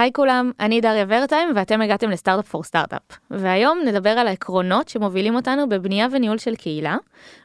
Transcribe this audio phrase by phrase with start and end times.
[0.00, 3.00] היי כולם, אני דריה ורטהיים ואתם הגעתם ל Startup for Startup.
[3.30, 6.96] והיום נדבר על העקרונות שמובילים אותנו בבנייה וניהול של קהילה,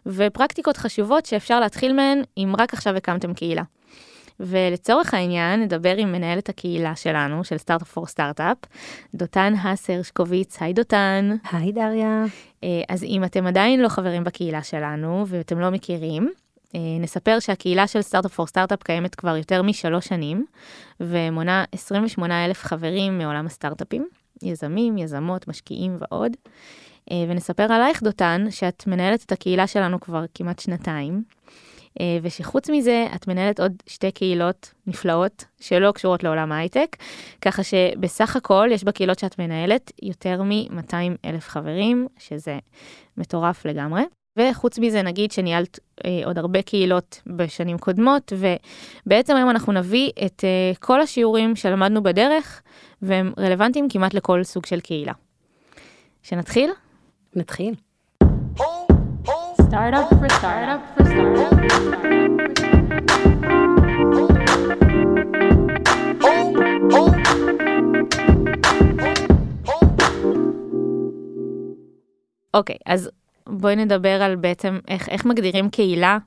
[0.05, 3.63] ופרקטיקות חשובות שאפשר להתחיל מהן אם רק עכשיו הקמתם קהילה.
[4.39, 8.57] ולצורך העניין נדבר עם מנהלת הקהילה שלנו, של Startup for Startup,
[9.15, 11.35] דותן האס הרשקוביץ, היי דותן.
[11.51, 12.25] היי דריה.
[12.63, 16.31] אה, אז אם אתם עדיין לא חברים בקהילה שלנו ואתם לא מכירים,
[16.99, 20.45] נספר שהקהילה של Startup for Startup קיימת כבר יותר משלוש שנים,
[20.99, 24.07] ומונה 28 אלף חברים מעולם הסטארט-אפים,
[24.43, 26.31] יזמים, יזמות, משקיעים ועוד.
[27.11, 31.23] אה, ונספר עלייך, דותן, שאת מנהלת את הקהילה שלנו כבר כמעט שנתיים,
[31.99, 36.95] אה, ושחוץ מזה, את מנהלת עוד שתי קהילות נפלאות שלא קשורות לעולם ההייטק,
[37.41, 42.59] ככה שבסך הכל יש בקהילות שאת מנהלת יותר מ-200 אלף חברים, שזה
[43.17, 44.01] מטורף לגמרי.
[44.37, 48.33] וחוץ מזה נגיד שניהלת אה, עוד הרבה קהילות בשנים קודמות,
[49.05, 52.61] ובעצם היום אנחנו נביא את אה, כל השיעורים שלמדנו בדרך,
[53.01, 55.13] והם רלוונטיים כמעט לכל סוג של קהילה.
[56.23, 56.69] שנתחיל?
[57.35, 57.73] נתחיל.
[59.69, 61.65] Startup for startup for startup.
[72.53, 73.09] אוקיי, אז
[73.49, 76.17] בואי נדבר על בעצם איך, איך מגדירים קהילה.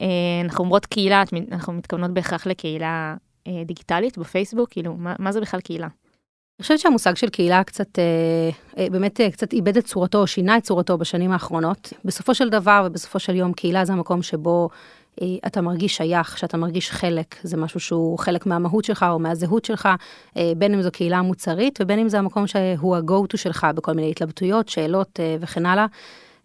[0.00, 0.06] אה,
[0.44, 3.14] אנחנו אומרות קהילה, אנחנו מתכוונות בהכרח לקהילה
[3.46, 5.86] אה, דיגיטלית בפייסבוק, כאילו, מה, מה זה בכלל קהילה?
[5.86, 7.98] אני חושבת שהמושג של קהילה קצת,
[8.78, 11.92] אה, באמת קצת איבד את צורתו, או שינה את צורתו בשנים האחרונות.
[12.04, 14.68] בסופו של דבר ובסופו של יום, קהילה זה המקום שבו
[15.46, 19.88] אתה מרגיש שייך, שאתה מרגיש חלק, זה משהו שהוא חלק מהמהות שלך או מהזהות שלך,
[20.56, 24.68] בין אם זו קהילה מוצרית ובין אם זה המקום שהוא ה-go-to שלך בכל מיני התלבטויות,
[24.68, 25.86] שאלות וכן הלאה.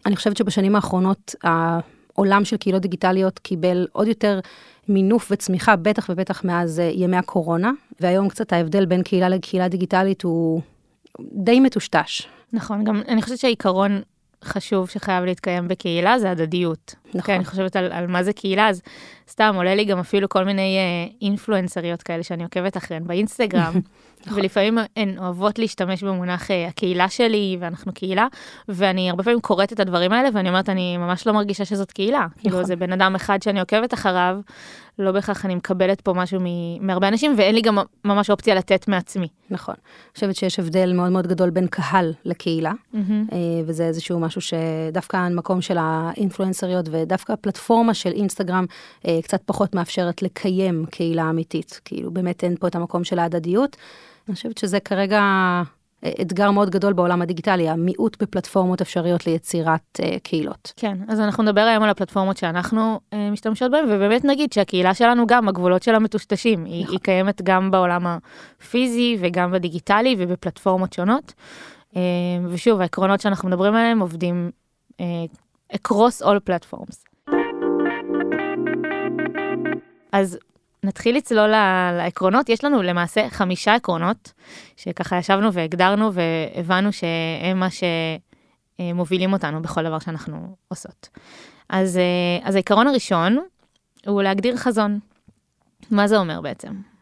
[0.06, 4.40] אני חושבת שבשנים האחרונות העולם של קהילות דיגיטליות קיבל עוד יותר
[4.88, 10.22] מינוף וצמיחה, בטח ובטח מאז אה, ימי הקורונה, והיום קצת ההבדל בין קהילה לקהילה דיגיטלית
[10.22, 10.60] הוא
[11.20, 12.22] די מטושטש.
[12.52, 14.00] נכון, גם אני חושבת שהעיקרון
[14.44, 16.94] חשוב שחייב להתקיים בקהילה זה הדדיות.
[17.08, 17.20] נכון.
[17.20, 18.82] כן, אני חושבת על, על מה זה קהילה, אז
[19.28, 23.72] סתם עולה לי גם אפילו כל מיני אה, אינפלואנסריות כאלה שאני עוקבת אחריהן באינסטגרם,
[24.26, 24.38] נכון.
[24.38, 28.26] ולפעמים הן אוהבות להשתמש במונח אה, הקהילה שלי ואנחנו קהילה,
[28.68, 32.26] ואני הרבה פעמים קוראת את הדברים האלה ואני אומרת, אני ממש לא מרגישה שזאת קהילה.
[32.38, 34.40] כאילו זה בן אדם אחד שאני עוקבת אחריו,
[34.98, 36.40] לא בהכרח אני מקבלת פה משהו
[36.80, 39.28] מהרבה אנשים, ואין לי גם ממש אופציה לתת מעצמי.
[39.50, 39.74] נכון.
[39.84, 42.72] אני חושבת שיש הבדל מאוד מאוד גדול בין קהל לקהילה.
[42.94, 43.00] אה,
[43.66, 48.64] וזה איזשהו משהו שדווקא המקום של האינפלואנסריות ודווקא הפלטפורמה של אינסטגרם
[49.22, 51.80] קצת פחות מאפשרת לקיים קהילה אמיתית.
[51.84, 53.76] כאילו באמת אין פה את המקום של ההדדיות.
[54.28, 55.20] אני חושבת שזה כרגע
[56.04, 60.72] אה, אתגר מאוד גדול בעולם הדיגיטלי, המיעוט בפלטפורמות אפשריות ליצירת אה, קהילות.
[60.76, 65.26] כן, אז אנחנו נדבר היום על הפלטפורמות שאנחנו אה, משתמשות בהן, ובאמת נגיד שהקהילה שלנו
[65.26, 66.64] גם, הגבולות שלה מטושטשים.
[66.64, 71.32] היא, היא קיימת גם בעולם הפיזי וגם בדיגיטלי ובפלטפורמות שונות.
[71.96, 72.00] אה,
[72.48, 74.50] ושוב, העקרונות שאנחנו מדברים עליהם עובדים
[75.00, 75.24] אה,
[75.72, 77.13] across all platforms.
[80.12, 80.38] אז
[80.82, 81.48] נתחיל לצלול
[81.96, 84.32] לעקרונות, יש לנו למעשה חמישה עקרונות,
[84.76, 87.68] שככה ישבנו והגדרנו והבנו שהם מה
[88.80, 91.08] שמובילים אותנו בכל דבר שאנחנו עושות.
[91.68, 93.38] אז, אה, אז העיקרון הראשון
[94.06, 94.98] הוא להגדיר חזון.
[95.90, 96.93] מה זה אומר בעצם?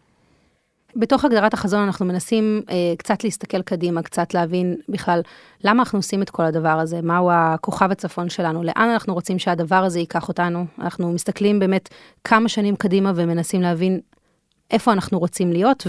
[0.96, 5.20] בתוך הגדרת החזון אנחנו מנסים אה, קצת להסתכל קדימה, קצת להבין בכלל
[5.64, 9.76] למה אנחנו עושים את כל הדבר הזה, מהו הכוכב הצפון שלנו, לאן אנחנו רוצים שהדבר
[9.76, 10.66] הזה ייקח אותנו.
[10.78, 11.88] אנחנו מסתכלים באמת
[12.24, 14.00] כמה שנים קדימה ומנסים להבין
[14.70, 15.86] איפה אנחנו רוצים להיות,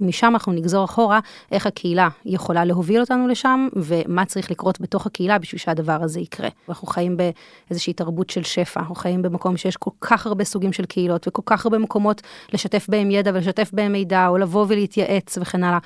[0.00, 1.20] ומשם אנחנו נגזור אחורה
[1.52, 6.48] איך הקהילה יכולה להוביל אותנו לשם, ומה צריך לקרות בתוך הקהילה בשביל שהדבר הזה יקרה.
[6.68, 10.84] אנחנו חיים באיזושהי תרבות של שפע, אנחנו חיים במקום שיש כל כך הרבה סוגים של
[10.84, 12.22] קהילות, וכל כך הרבה מקומות
[12.52, 15.78] לשתף בהם ידע ולשתף בהם מידע, או לבוא ולהתייעץ וכן הלאה.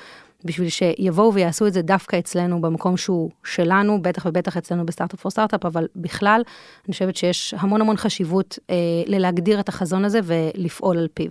[0.44, 5.31] בשביל שיבואו ויעשו את זה דווקא אצלנו במקום שהוא שלנו, בטח ובטח אצלנו בסטארט-אפ פור
[5.31, 6.42] סטארט-אפ, אבל בכלל,
[6.86, 8.76] אני חושבת שיש המון המון חשיבות אה,
[9.06, 11.31] ללהגדיר את החזון הזה ולפעול על פיו.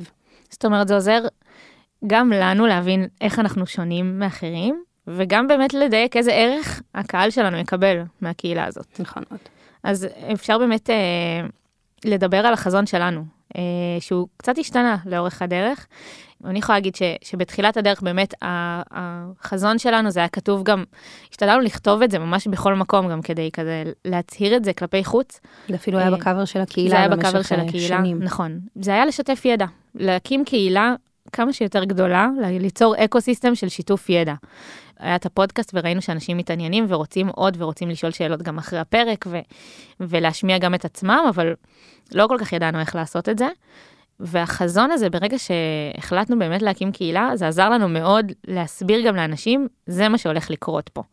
[0.49, 1.21] זאת אומרת, זה עוזר
[2.07, 8.01] גם לנו להבין איך אנחנו שונים מאחרים, וגם באמת לדייק איזה ערך הקהל שלנו יקבל
[8.21, 8.99] מהקהילה הזאת.
[8.99, 9.39] נכון מאוד.
[9.83, 10.95] אז אפשר באמת אה,
[12.05, 13.23] לדבר על החזון שלנו,
[13.57, 13.61] אה,
[13.99, 15.87] שהוא קצת השתנה לאורך הדרך.
[16.45, 20.83] אני יכולה להגיד ש, שבתחילת הדרך באמת החזון שלנו זה היה כתוב גם,
[21.31, 25.39] השתדלנו לכתוב את זה ממש בכל מקום גם כדי כזה להצהיר את זה כלפי חוץ.
[25.69, 28.23] זה אפילו היה אה, בקאבר של הקהילה זה היה במשך בקאבר של אה, הקהילה, שנים.
[28.23, 28.59] נכון.
[28.75, 29.65] זה היה לשתף ידע,
[29.95, 30.95] להקים קהילה
[31.31, 32.29] כמה שיותר גדולה,
[32.59, 34.33] ליצור אקו סיסטם של שיתוף ידע.
[34.99, 39.39] היה את הפודקאסט וראינו שאנשים מתעניינים ורוצים עוד ורוצים לשאול שאלות גם אחרי הפרק ו-
[39.99, 41.53] ולהשמיע גם את עצמם, אבל
[42.13, 43.47] לא כל כך ידענו איך לעשות את זה.
[44.19, 50.09] והחזון הזה, ברגע שהחלטנו באמת להקים קהילה, זה עזר לנו מאוד להסביר גם לאנשים, זה
[50.09, 51.03] מה שהולך לקרות פה.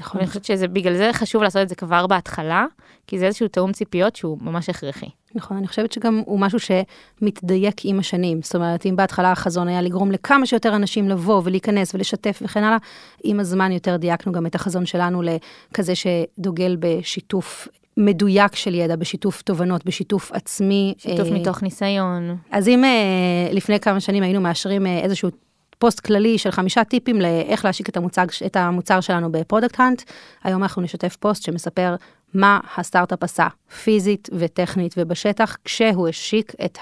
[0.00, 0.18] נכון.
[0.18, 2.66] ואני חושבת שזה, בגלל זה חשוב לעשות את זה כבר בהתחלה,
[3.06, 5.08] כי זה איזשהו תיאום ציפיות שהוא ממש הכרחי.
[5.34, 8.42] נכון, אני חושבת שגם הוא משהו שמתדייק עם השנים.
[8.42, 12.78] זאת אומרת, אם בהתחלה החזון היה לגרום לכמה שיותר אנשים לבוא ולהיכנס ולשתף וכן הלאה,
[13.24, 19.42] עם הזמן יותר דייקנו גם את החזון שלנו לכזה שדוגל בשיתוף מדויק של ידע, בשיתוף
[19.42, 20.94] תובנות, בשיתוף עצמי.
[20.98, 22.36] שיתוף אה, מתוך ניסיון.
[22.50, 25.30] אז אם אה, לפני כמה שנים היינו מאשרים אה, איזשהו
[25.78, 30.02] פוסט כללי של חמישה טיפים לאיך להשיק את המוצר, את המוצר שלנו ב Product Hunt,
[30.44, 31.96] היום אנחנו נשתף פוסט שמספר
[32.34, 33.46] מה הסטארט-אפ עשה
[33.84, 36.78] פיזית וטכנית ובשטח, כשהוא השיק את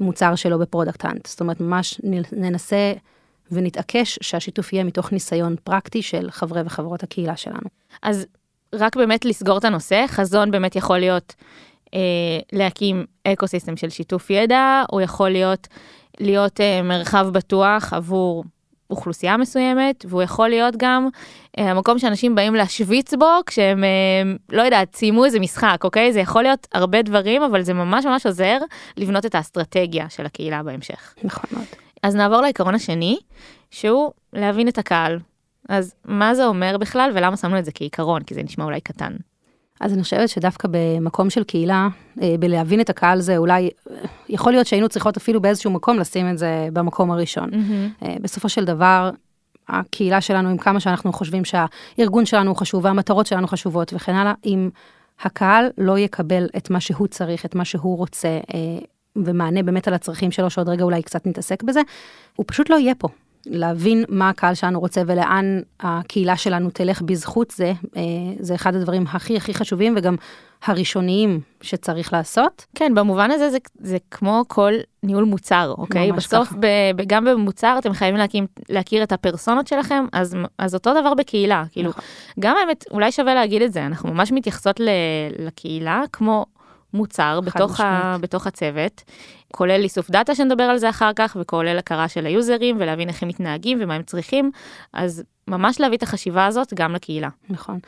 [0.00, 1.26] המוצר שלו ב Product Hunt.
[1.26, 2.00] זאת אומרת, ממש
[2.32, 2.92] ננסה
[3.52, 7.68] ונתעקש שהשיתוף יהיה מתוך ניסיון פרקטי של חברי וחברות הקהילה שלנו.
[8.02, 8.26] אז
[8.74, 11.34] רק באמת לסגור את הנושא, חזון באמת יכול להיות
[11.94, 12.00] אה,
[12.52, 15.68] להקים ecosystem של שיתוף ידע, הוא יכול להיות
[16.20, 18.44] להיות אה, מרחב בטוח עבור
[18.90, 21.08] אוכלוסייה מסוימת, והוא יכול להיות גם
[21.58, 26.12] אה, המקום שאנשים באים להשוויץ בו כשהם, אה, לא יודעת, סיימו איזה משחק, אוקיי?
[26.12, 28.58] זה יכול להיות הרבה דברים, אבל זה ממש ממש עוזר
[28.96, 31.14] לבנות את האסטרטגיה של הקהילה בהמשך.
[31.24, 31.66] נכון מאוד.
[32.02, 33.18] אז נעבור לעיקרון השני,
[33.70, 35.18] שהוא להבין את הקהל.
[35.68, 38.22] אז מה זה אומר בכלל ולמה שמנו את זה כעיקרון?
[38.22, 39.12] כי זה נשמע אולי קטן.
[39.80, 41.88] אז אני חושבת שדווקא במקום של קהילה,
[42.22, 43.96] אה, בלהבין את הקהל זה אולי, אה,
[44.28, 47.50] יכול להיות שהיינו צריכות אפילו באיזשהו מקום לשים את זה במקום הראשון.
[48.02, 49.10] אה, בסופו של דבר,
[49.68, 54.70] הקהילה שלנו, עם כמה שאנחנו חושבים שהארגון שלנו חשוב והמטרות שלנו חשובות וכן הלאה, אם
[55.22, 58.38] הקהל לא יקבל את מה שהוא צריך, את מה שהוא רוצה,
[59.16, 61.80] ומענה באמת על הצרכים שלו, שעוד רגע אולי קצת נתעסק בזה,
[62.36, 63.08] הוא פשוט לא יהיה פה.
[63.46, 68.02] להבין מה הקהל שלנו רוצה ולאן הקהילה שלנו תלך בזכות זה, אה,
[68.40, 70.16] זה אחד הדברים הכי הכי חשובים וגם
[70.64, 72.66] הראשוניים שצריך לעשות.
[72.74, 76.12] כן, במובן הזה זה, זה כמו כל ניהול מוצר, אוקיי?
[76.12, 76.52] בסוף.
[76.60, 81.14] ב, ב, גם במוצר אתם חייבים להקים, להכיר את הפרסונות שלכם, אז, אז אותו דבר
[81.14, 81.64] בקהילה.
[81.70, 82.04] כאילו, נכון.
[82.40, 84.88] גם האמת, אולי שווה להגיד את זה, אנחנו ממש מתייחסות ל,
[85.38, 86.46] לקהילה כמו
[86.94, 88.16] מוצר בתוך, ה.
[88.20, 89.02] בתוך הצוות,
[89.52, 93.28] כולל איסוף דאטה שנדבר על זה אחר כך, וכולל הכרה של היוזרים ולהבין איך הם
[93.28, 94.50] מתנהגים ומה הם צריכים,
[94.92, 97.28] אז ממש להביא את החשיבה הזאת גם לקהילה.
[97.50, 97.78] נכון.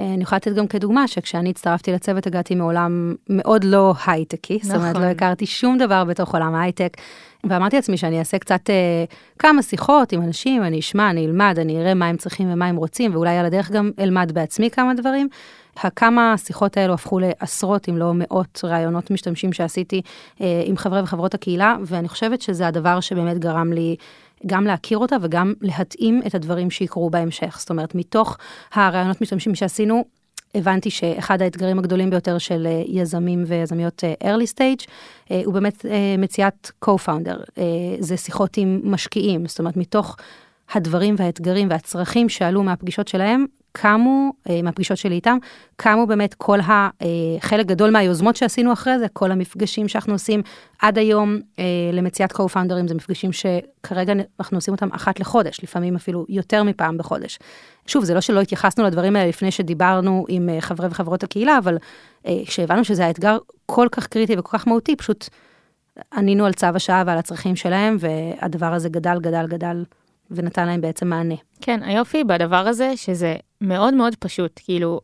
[0.00, 4.74] אה, אני יכולה לתת גם כדוגמה שכשאני הצטרפתי לצוות הגעתי מעולם מאוד לא הייטקי, זאת
[4.74, 5.02] אומרת נכון.
[5.02, 6.96] לא הכרתי שום דבר בתוך עולם ההייטק,
[7.44, 9.04] ואמרתי לעצמי שאני אעשה קצת אה,
[9.38, 12.76] כמה שיחות עם אנשים, אני אשמע, אני אלמד, אני אראה מה הם צריכים ומה הם
[12.76, 15.28] רוצים, ואולי על הדרך גם אלמד בעצמי כמה דברים.
[15.82, 20.02] הכמה השיחות האלו הפכו לעשרות אם לא מאות ראיונות משתמשים שעשיתי
[20.40, 23.96] אה, עם חברי וחברות הקהילה, ואני חושבת שזה הדבר שבאמת גרם לי
[24.46, 27.56] גם להכיר אותה וגם להתאים את הדברים שיקרו בהמשך.
[27.60, 28.38] זאת אומרת, מתוך
[28.72, 30.04] הראיונות משתמשים שעשינו,
[30.54, 34.86] הבנתי שאחד האתגרים הגדולים ביותר של אה, יזמים ויזמיות אה, early stage,
[35.30, 35.84] אה, הוא באמת
[36.18, 37.60] מציאת co-founder.
[37.98, 40.16] זה שיחות עם משקיעים, זאת אומרת, מתוך
[40.72, 43.46] הדברים והאתגרים והצרכים שעלו מהפגישות שלהם,
[43.80, 45.38] קמו, אה, מהפגישות שלי איתם,
[45.76, 46.88] קמו באמת כל ה...
[47.02, 50.42] אה, גדול מהיוזמות שעשינו אחרי זה, כל המפגשים שאנחנו עושים
[50.82, 56.26] עד היום אה, למציאת co-founders, זה מפגשים שכרגע אנחנו עושים אותם אחת לחודש, לפעמים אפילו
[56.28, 57.38] יותר מפעם בחודש.
[57.86, 61.76] שוב, זה לא שלא התייחסנו לדברים האלה לפני שדיברנו עם אה, חברי וחברות הקהילה, אבל
[62.26, 65.28] אה, כשהבנו שזה האתגר כל כך קריטי וכל כך מהותי, פשוט
[66.12, 69.84] ענינו על צו השעה ועל הצרכים שלהם, והדבר הזה גדל, גדל, גדל,
[70.30, 71.34] ונתן להם בעצם מענה.
[71.60, 75.00] כן, היופי בדבר הזה, שזה מאוד מאוד פשוט, כאילו,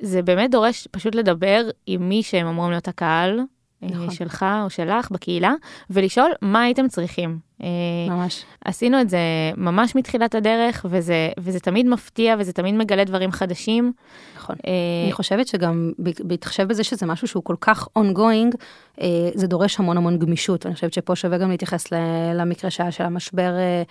[0.00, 3.40] זה באמת דורש פשוט לדבר עם מי שהם אמורים להיות הקהל,
[3.82, 3.96] נכון.
[3.96, 4.10] נכון.
[4.10, 5.54] שלך או שלך בקהילה,
[5.90, 7.38] ולשאול מה הייתם צריכים.
[7.62, 7.68] אה,
[8.08, 8.44] ממש.
[8.64, 9.18] עשינו את זה
[9.56, 13.92] ממש מתחילת הדרך, וזה, וזה תמיד מפתיע וזה תמיד מגלה דברים חדשים.
[14.36, 14.56] נכון.
[14.66, 14.72] אה,
[15.04, 18.56] אני חושבת שגם בהתחשב בזה שזה משהו שהוא כל כך ongoing,
[19.00, 20.66] אה, זה דורש המון המון גמישות.
[20.66, 21.86] אני חושבת שפה שווה גם להתייחס
[22.34, 23.82] למקרה שהיה של המשבר אה, אה,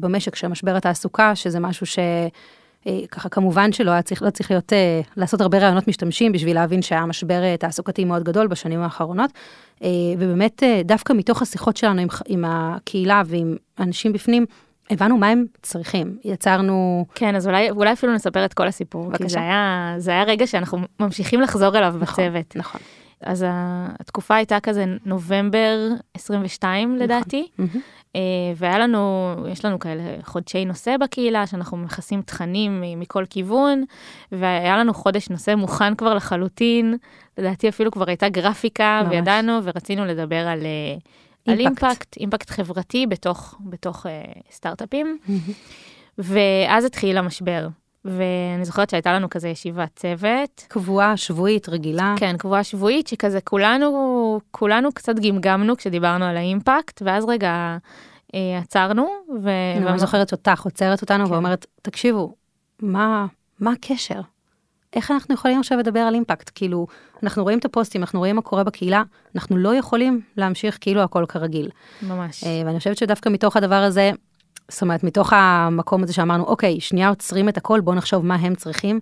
[0.00, 1.98] במשק, של משבר התעסוקה, שזה משהו ש...
[2.86, 6.54] אה, ככה כמובן שלא היה צריך, לא צריך להיות, אה, לעשות הרבה רעיונות משתמשים בשביל
[6.54, 9.30] להבין שהיה משבר אה, תעסוקתי מאוד גדול בשנים האחרונות.
[9.82, 9.88] אה,
[10.18, 14.46] ובאמת אה, דווקא מתוך השיחות שלנו עם, עם הקהילה ועם אנשים בפנים,
[14.90, 16.18] הבנו מה הם צריכים.
[16.24, 19.28] יצרנו, כן, אז אולי, אולי אפילו נספר את כל הסיפור, כי בבקשה.
[19.28, 22.56] זה היה, זה היה רגע שאנחנו ממשיכים לחזור אליו נכון, בצוות.
[22.56, 22.80] נכון.
[23.20, 23.44] אז
[24.00, 27.80] התקופה הייתה כזה נובמבר 22 לדעתי, מהמם.
[28.16, 28.20] אה,
[28.56, 33.84] והיה לנו, יש לנו כאלה חודשי נושא בקהילה, שאנחנו מכסים תכנים מכל כיוון,
[34.32, 36.96] והיה לנו חודש נושא מוכן כבר לחלוטין,
[37.38, 39.12] לדעתי אפילו כבר הייתה גרפיקה, ממש.
[39.12, 40.96] וידענו ורצינו לדבר על, אה,
[41.52, 41.84] על אימפקט.
[41.84, 45.18] אימפקט, אימפקט חברתי בתוך, בתוך אה, סטארט-אפים,
[46.18, 47.68] ואז התחיל המשבר.
[48.04, 50.66] ואני זוכרת שהייתה לנו כזה ישיבת צוות.
[50.68, 52.14] קבועה, שבועית, רגילה.
[52.18, 57.76] כן, קבועה שבועית, שכזה כולנו, כולנו קצת גמגמנו כשדיברנו על האימפקט, ואז רגע
[58.34, 59.06] אה, עצרנו,
[59.42, 59.50] ו...
[59.76, 61.32] אני ממש זוכרת אותך עוצרת אותנו כן.
[61.32, 62.34] ואומרת, תקשיבו,
[62.82, 63.26] מה,
[63.60, 64.20] מה הקשר?
[64.96, 66.50] איך אנחנו יכולים עכשיו לדבר על אימפקט?
[66.54, 66.86] כאילו,
[67.22, 69.02] אנחנו רואים את הפוסטים, אנחנו רואים מה קורה בקהילה,
[69.34, 71.70] אנחנו לא יכולים להמשיך כאילו הכל כרגיל.
[72.02, 72.44] ממש.
[72.44, 74.12] אה, ואני חושבת שדווקא מתוך הדבר הזה,
[74.68, 78.54] זאת אומרת, מתוך המקום הזה שאמרנו, אוקיי, שנייה עוצרים את הכל, בואו נחשוב מה הם
[78.54, 79.00] צריכים.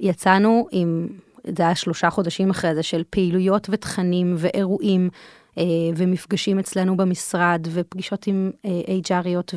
[0.00, 1.08] יצאנו עם,
[1.56, 5.10] זה היה שלושה חודשים אחרי זה, של פעילויות ותכנים ואירועים,
[5.58, 5.64] אה,
[5.96, 8.70] ומפגשים אצלנו במשרד, ופגישות עם אה,
[9.08, 9.54] HRיות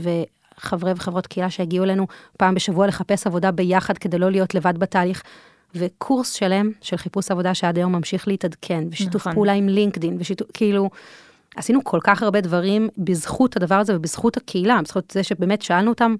[0.57, 5.23] וחברי וחברות קהילה שהגיעו אלינו פעם בשבוע לחפש עבודה ביחד כדי לא להיות לבד בתהליך.
[5.75, 9.33] וקורס שלם של חיפוש עבודה שעד היום ממשיך להתעדכן, ושיתוף נכון.
[9.33, 10.89] פעולה עם לינקדין, ושיתוף, כאילו,
[11.55, 16.15] עשינו כל כך הרבה דברים בזכות הדבר הזה ובזכות הקהילה, בזכות זה שבאמת שאלנו אותם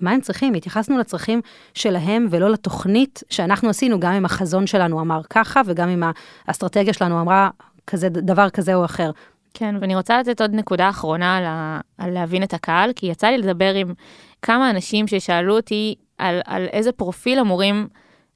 [0.00, 1.40] מה הם צריכים, התייחסנו לצרכים
[1.74, 6.02] שלהם ולא לתוכנית שאנחנו עשינו, גם אם החזון שלנו אמר ככה וגם אם
[6.46, 7.50] האסטרטגיה שלנו אמרה
[7.86, 9.10] כזה דבר כזה או אחר.
[9.54, 13.26] כן, ואני רוצה לתת עוד נקודה אחרונה על, ה, על להבין את הקהל, כי יצא
[13.26, 13.94] לי לדבר עם
[14.42, 17.88] כמה אנשים ששאלו אותי על, על איזה פרופיל אמורים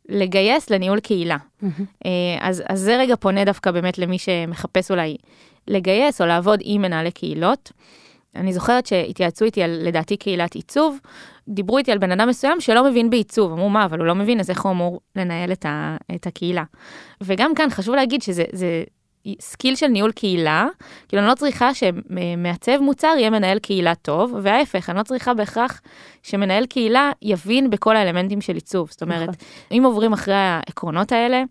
[0.08, 1.36] לגייס לניהול קהילה.
[2.06, 2.10] אה,
[2.40, 5.16] אז, אז זה רגע פונה דווקא באמת למי שמחפש אולי
[5.68, 7.72] לגייס או לעבוד עם מנהלי קהילות.
[8.36, 10.98] אני זוכרת שהתייעצו איתי על, לדעתי, קהילת עיצוב,
[11.48, 14.40] דיברו איתי על בן אדם מסוים שלא מבין בעיצוב, אמרו מה, אבל הוא לא מבין,
[14.40, 16.64] אז איך הוא אמור לנהל את, ה, את הקהילה.
[17.20, 18.84] וגם כאן חשוב להגיד שזה זה
[19.40, 20.66] skill של ניהול קהילה,
[21.08, 25.80] כאילו אני לא צריכה שמעצב מוצר יהיה מנהל קהילה טוב, וההפך, אני לא צריכה בהכרח
[26.22, 28.90] שמנהל קהילה יבין בכל האלמנטים של עיצוב.
[28.90, 29.34] זאת אומרת, נכון.
[29.78, 31.42] אם עוברים אחרי העקרונות האלה,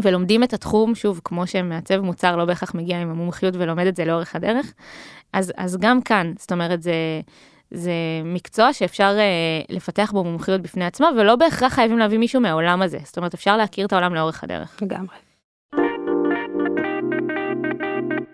[0.00, 4.04] ולומדים את התחום, שוב, כמו שמעצב מוצר לא בהכרח מגיע עם המומחיות ולומד את זה
[4.04, 4.72] לאורך הדרך,
[5.32, 6.92] אז, אז גם כאן, זאת אומרת, זה,
[7.70, 7.92] זה
[8.24, 12.98] מקצוע שאפשר uh, לפתח בו מומחיות בפני עצמה, ולא בהכרח חייבים להביא מישהו מהעולם הזה.
[13.04, 14.82] זאת אומרת, אפשר להכיר את העולם לאורך הדרך.
[14.82, 15.27] לגמרי.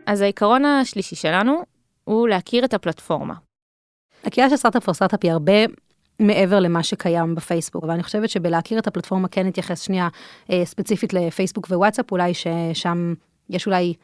[0.07, 1.63] אז העיקרון השלישי שלנו
[2.05, 3.35] הוא להכיר את הפלטפורמה.
[4.25, 5.53] הקהילה של סטארט-אפ פור סטארט-אפ היא הרבה
[6.21, 10.09] מעבר למה שקיים בפייסבוק, ואני חושבת שבלהכיר את הפלטפורמה כן נתייחס שנייה
[10.51, 13.15] אה, ספציפית לפייסבוק ווואטסאפ, אולי ששם
[13.51, 13.95] יש אולי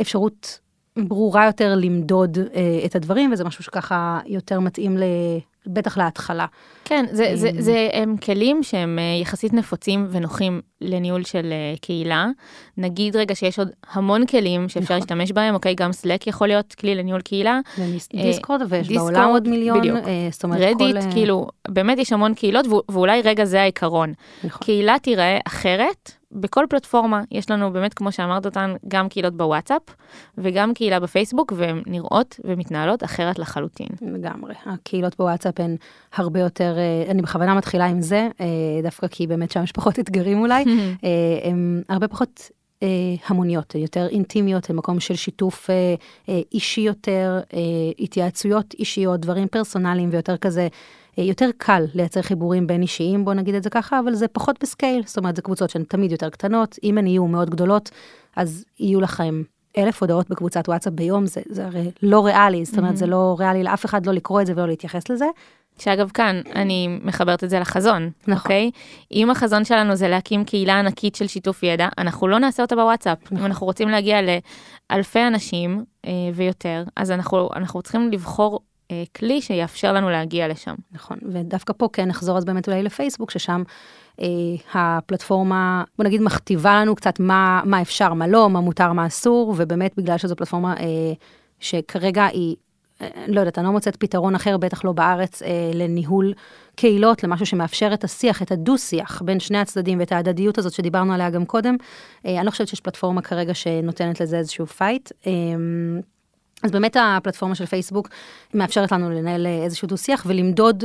[0.00, 0.60] אפשרות
[0.98, 5.02] ברורה יותר למדוד אה, את הדברים, וזה משהו שככה יותר מתאים ל...
[5.66, 6.46] בטח להתחלה.
[6.84, 7.60] כן, זה, זה, אמ.
[7.60, 12.26] זה הם כלים שהם אה, יחסית נפוצים ונוחים לניהול של אה, קהילה.
[12.76, 14.96] נגיד רגע שיש עוד המון כלים שאפשר נכון.
[14.96, 17.60] להשתמש בהם, אוקיי, גם סלק יכול להיות כלי לניהול קהילה.
[17.78, 19.98] אה, דיסקורד, ויש דיסקורד, בעולם עוד מיליון, בדיוק.
[20.30, 24.12] זאת אומרת, רדיט, כל, כאילו, באמת יש המון קהילות, ואולי רגע זה העיקרון.
[24.44, 24.64] נכון.
[24.64, 27.22] קהילה תיראה אחרת בכל פלטפורמה.
[27.30, 29.82] יש לנו באמת, כמו שאמרת אותן, גם קהילות בוואטסאפ
[30.38, 33.88] וגם קהילה בפייסבוק, והן נראות ומתנהלות אחרת לחלוטין.
[34.02, 34.54] לגמרי.
[34.66, 35.76] הקהילות בוואטסאפ הן
[36.14, 38.46] הרבה יותר, אה, אני בכוונה מתחילה עם זה, אה,
[38.82, 40.64] דווקא כי באמת שם יש פחות אתגרים אולי,
[41.04, 42.50] אה, הן הרבה פחות
[42.82, 42.88] אה,
[43.26, 45.94] המוניות, יותר אינטימיות, הן מקום של שיתוף אה,
[46.28, 47.58] אה, אישי יותר, אה,
[47.98, 50.68] התייעצויות אישיות, דברים פרסונליים ויותר כזה.
[51.18, 54.56] אה, יותר קל לייצר חיבורים בין אישיים, בוא נגיד את זה ככה, אבל זה פחות
[54.62, 57.90] בסקייל, זאת אומרת, זה קבוצות שהן תמיד יותר קטנות, אם הן יהיו מאוד גדולות,
[58.36, 59.42] אז יהיו לכם
[59.78, 63.62] אלף הודעות בקבוצת וואטסאפ ביום, זה, זה הרי לא ריאלי, זאת אומרת, זה לא ריאלי
[63.62, 65.26] לאף אחד לא לקרוא את זה ולא להתייחס לזה.
[65.78, 68.34] שאגב כאן אני מחברת את זה לחזון, נכון.
[68.34, 68.70] אוקיי?
[69.12, 73.18] אם החזון שלנו זה להקים קהילה ענקית של שיתוף ידע, אנחנו לא נעשה אותה בוואטסאפ.
[73.18, 73.46] אם נכון.
[73.46, 74.18] אנחנו רוצים להגיע
[74.90, 78.60] לאלפי אנשים אה, ויותר, אז אנחנו, אנחנו צריכים לבחור
[79.16, 80.74] כלי שיאפשר לנו להגיע לשם.
[80.92, 83.62] נכון, ודווקא פה כן נחזור אז באמת אולי לפייסבוק, ששם
[84.20, 84.26] אה,
[84.74, 89.54] הפלטפורמה, בוא נגיד, מכתיבה לנו קצת מה, מה אפשר, מה לא, מה מותר, מה אסור,
[89.58, 91.12] ובאמת בגלל שזו פלטפורמה אה,
[91.60, 92.56] שכרגע היא,
[93.02, 96.32] אה, לא יודעת, אני לא מוצאת פתרון אחר, בטח לא בארץ, אה, לניהול
[96.76, 101.30] קהילות, למשהו שמאפשר את השיח, את הדו-שיח בין שני הצדדים ואת ההדדיות הזאת שדיברנו עליה
[101.30, 101.76] גם קודם.
[102.26, 105.12] אה, אני לא חושבת שיש פלטפורמה כרגע שנותנת לזה איזשהו fight.
[105.26, 105.32] אה,
[106.62, 108.08] אז באמת הפלטפורמה של פייסבוק
[108.54, 110.84] מאפשרת לנו לנהל אה, איזשהו דו-שיח ולמדוד,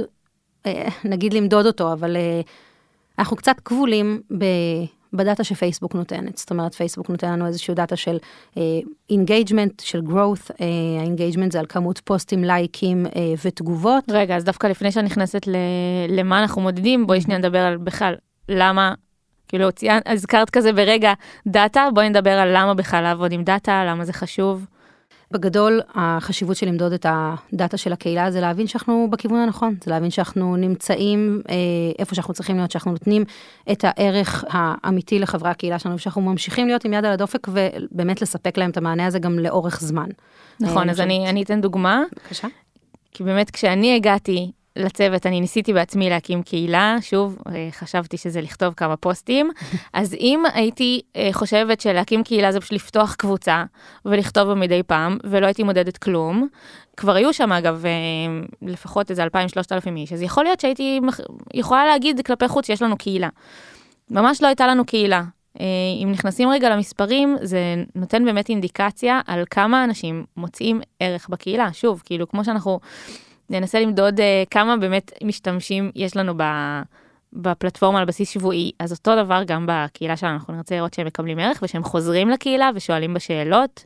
[0.65, 2.41] אה, נגיד למדוד אותו, אבל אה,
[3.19, 4.45] אנחנו קצת כבולים ב...
[5.13, 8.17] ב data שפייסבוק נותנת, זאת אומרת פייסבוק נותן לנו איזשהו data של
[9.09, 10.51] engagement, של growth,
[10.99, 14.03] ה engagement זה על כמות פוסטים, לייקים אה, ותגובות.
[14.09, 15.55] רגע, אז דווקא לפני שאני נכנסת ל...
[16.09, 18.15] למה אנחנו מודדים, בואי שנייה נדבר על בכלל,
[18.49, 18.93] למה,
[19.47, 19.67] כאילו,
[20.05, 21.13] הזכרת כזה ברגע
[21.47, 24.65] data, בואי נדבר על למה בכלל לעבוד עם data, למה זה חשוב.
[25.31, 29.91] בגדול, החשיבות של למדוד את ה data של הקהילה זה להבין שאנחנו בכיוון הנכון, זה
[29.91, 31.55] להבין שאנחנו נמצאים אה,
[31.99, 33.23] איפה שאנחנו צריכים להיות, שאנחנו נותנים
[33.71, 38.57] את הערך האמיתי לחברי הקהילה שלנו, ושאנחנו ממשיכים להיות עם יד על הדופק ובאמת לספק
[38.57, 40.09] להם את המענה הזה גם לאורך זמן.
[40.59, 42.47] נכון, אה, אז אני, אני אתן דוגמה, בבקשה.
[43.11, 48.73] כי באמת כשאני הגעתי לצוות, אני ניסיתי בעצמי להקים קהילה, שוב, אה, חשבתי שזה לכתוב
[48.73, 49.51] כמה פוסטים,
[49.93, 53.63] אז אם הייתי אה, חושבת שלהקים קהילה זה פשוט לפתוח קבוצה
[54.05, 56.47] ולכתוב בה מדי פעם, ולא הייתי מודדת כלום,
[56.97, 57.91] כבר היו שם אגב אה,
[58.61, 59.29] לפחות איזה 2,000-3,000
[59.95, 60.99] איש, אז יכול להיות שהייתי
[61.53, 63.29] יכולה להגיד כלפי חוץ שיש לנו קהילה.
[64.11, 65.23] ממש לא הייתה לנו קהילה.
[66.03, 67.59] אם נכנסים רגע למספרים, זה
[67.95, 71.73] נותן באמת אינדיקציה על כמה אנשים מוצאים ערך בקהילה.
[71.73, 72.79] שוב, כאילו, כמו שאנחנו
[73.49, 76.43] ננסה למדוד אה, כמה באמת משתמשים יש לנו ב...
[77.35, 81.39] בפלטפורמה על בסיס שבועי, אז אותו דבר גם בקהילה שלנו, אנחנו נרצה לראות שהם מקבלים
[81.39, 83.85] ערך ושהם חוזרים לקהילה ושואלים בשאלות,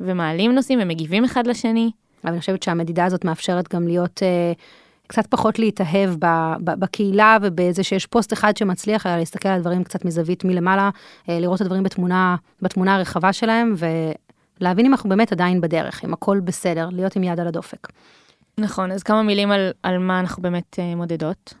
[0.00, 1.90] ומעלים נושאים ומגיבים אחד לשני.
[2.24, 4.52] אבל אני חושבת שהמדידה הזאת מאפשרת גם להיות אה,
[5.06, 6.26] קצת פחות להתאהב ב,
[6.64, 10.90] ב, בקהילה ובזה שיש פוסט אחד שמצליח, אלא להסתכל על הדברים קצת מזווית מלמעלה,
[11.28, 13.74] אה, לראות את הדברים בתמונה, בתמונה הרחבה שלהם,
[14.60, 17.88] ולהבין אם אנחנו באמת עדיין בדרך, אם הכל בסדר, להיות עם יד על הדופק.
[18.58, 21.54] נכון, אז כמה מילים על, על מה אנחנו באמת אה, מודדות.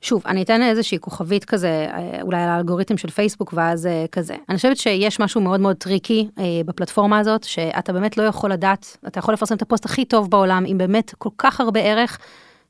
[0.00, 4.34] שוב, אני אתן איזושהי כוכבית כזה, אה, אולי על האלגוריתם של פייסבוק, ואז אה, כזה.
[4.48, 8.96] אני חושבת שיש משהו מאוד מאוד tricky אה, בפלטפורמה הזאת, שאתה באמת לא יכול לדעת,
[9.06, 12.18] אתה יכול לפרסם את הפוסט הכי טוב בעולם, עם באמת כל כך הרבה ערך,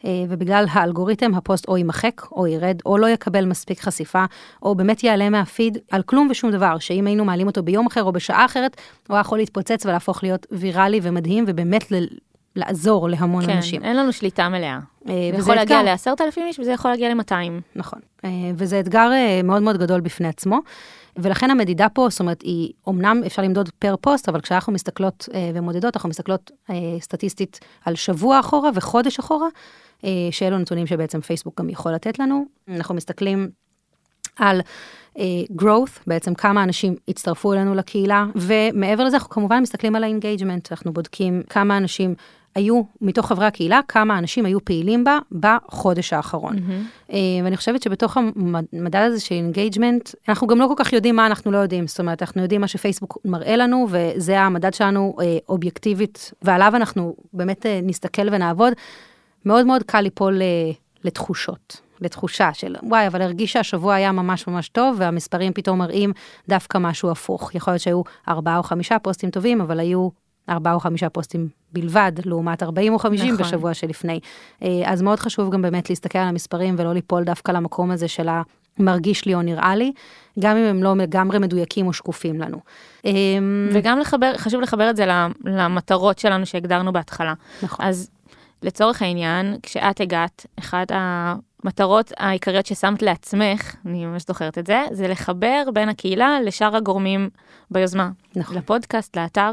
[0.04, 4.24] אה, ובגלל האלגוריתם הפוסט או יימחק, או ירד, או לא יקבל מספיק חשיפה,
[4.62, 8.12] או באמת יעלה מהפיד על כלום ושום דבר, שאם היינו מעלים אותו ביום אחר או
[8.12, 8.76] בשעה אחרת,
[9.08, 11.90] הוא היה יכול להתפוצץ ולהפוך להיות ויראלי ומדהים, ובאמת
[12.56, 13.82] לעזור להמון כן, אנשים.
[13.82, 14.78] אין לנו שליטה מלאה.
[15.08, 15.90] אה, זה יכול להגיע אתגר.
[15.90, 17.32] לעשרת אלפים איש וזה יכול להגיע ל-200.
[17.76, 20.58] נכון, אה, וזה אתגר אה, מאוד מאוד גדול בפני עצמו,
[21.16, 25.50] ולכן המדידה פה, זאת אומרת, היא, אמנם אפשר למדוד per פוסט, אבל כשאנחנו מסתכלות אה,
[25.54, 29.48] ומודדות, אנחנו מסתכלות אה, סטטיסטית על שבוע אחורה וחודש אחורה,
[30.04, 32.44] אה, שאלו נתונים שבעצם פייסבוק גם יכול לתת לנו.
[32.68, 33.50] אנחנו מסתכלים
[34.38, 34.60] על
[35.14, 35.20] uh,
[35.62, 40.92] growth, בעצם כמה אנשים הצטרפו אלינו לקהילה, ומעבר לזה אנחנו כמובן מסתכלים על ה-engagement, אנחנו
[40.92, 42.14] בודקים כמה אנשים
[42.56, 46.56] היו מתוך חברי הקהילה, כמה אנשים היו פעילים בה בחודש האחרון.
[46.56, 47.12] Mm-hmm.
[47.44, 51.50] ואני חושבת שבתוך המדד הזה של engagement, אנחנו גם לא כל כך יודעים מה אנחנו
[51.50, 56.32] לא יודעים, זאת אומרת, אנחנו יודעים מה שפייסבוק מראה לנו, וזה המדד שלנו uh, אובייקטיבית,
[56.42, 58.72] ועליו אנחנו באמת uh, נסתכל ונעבוד.
[59.44, 60.42] מאוד מאוד קל ליפול
[61.04, 61.80] לתחושות.
[62.00, 66.12] לתחושה של וואי, אבל הרגיש שהשבוע היה ממש ממש טוב, והמספרים פתאום מראים
[66.48, 67.54] דווקא משהו הפוך.
[67.54, 70.08] יכול להיות שהיו ארבעה או חמישה פוסטים טובים, אבל היו
[70.48, 73.46] ארבעה או חמישה פוסטים בלבד, לעומת 40 או 50 נכון.
[73.46, 74.20] בשבוע שלפני.
[74.62, 78.28] אה, אז מאוד חשוב גם באמת להסתכל על המספרים ולא ליפול דווקא למקום הזה של
[78.78, 79.92] המרגיש לי או נראה לי,
[80.38, 82.58] גם אם הם לא לגמרי מדויקים או שקופים לנו.
[83.06, 83.10] אה,
[83.72, 85.04] וגם לחבר, חשוב לחבר את זה
[85.44, 87.34] למטרות שלנו שהגדרנו בהתחלה.
[87.62, 87.86] נכון.
[87.86, 88.10] אז
[88.62, 95.08] לצורך העניין, כשאת הגעת, אחת המטרות העיקריות ששמת לעצמך, אני ממש זוכרת את זה, זה
[95.08, 97.30] לחבר בין הקהילה לשאר הגורמים
[97.70, 98.10] ביוזמה.
[98.36, 98.56] נכון.
[98.56, 99.50] לפודקאסט, לאתר.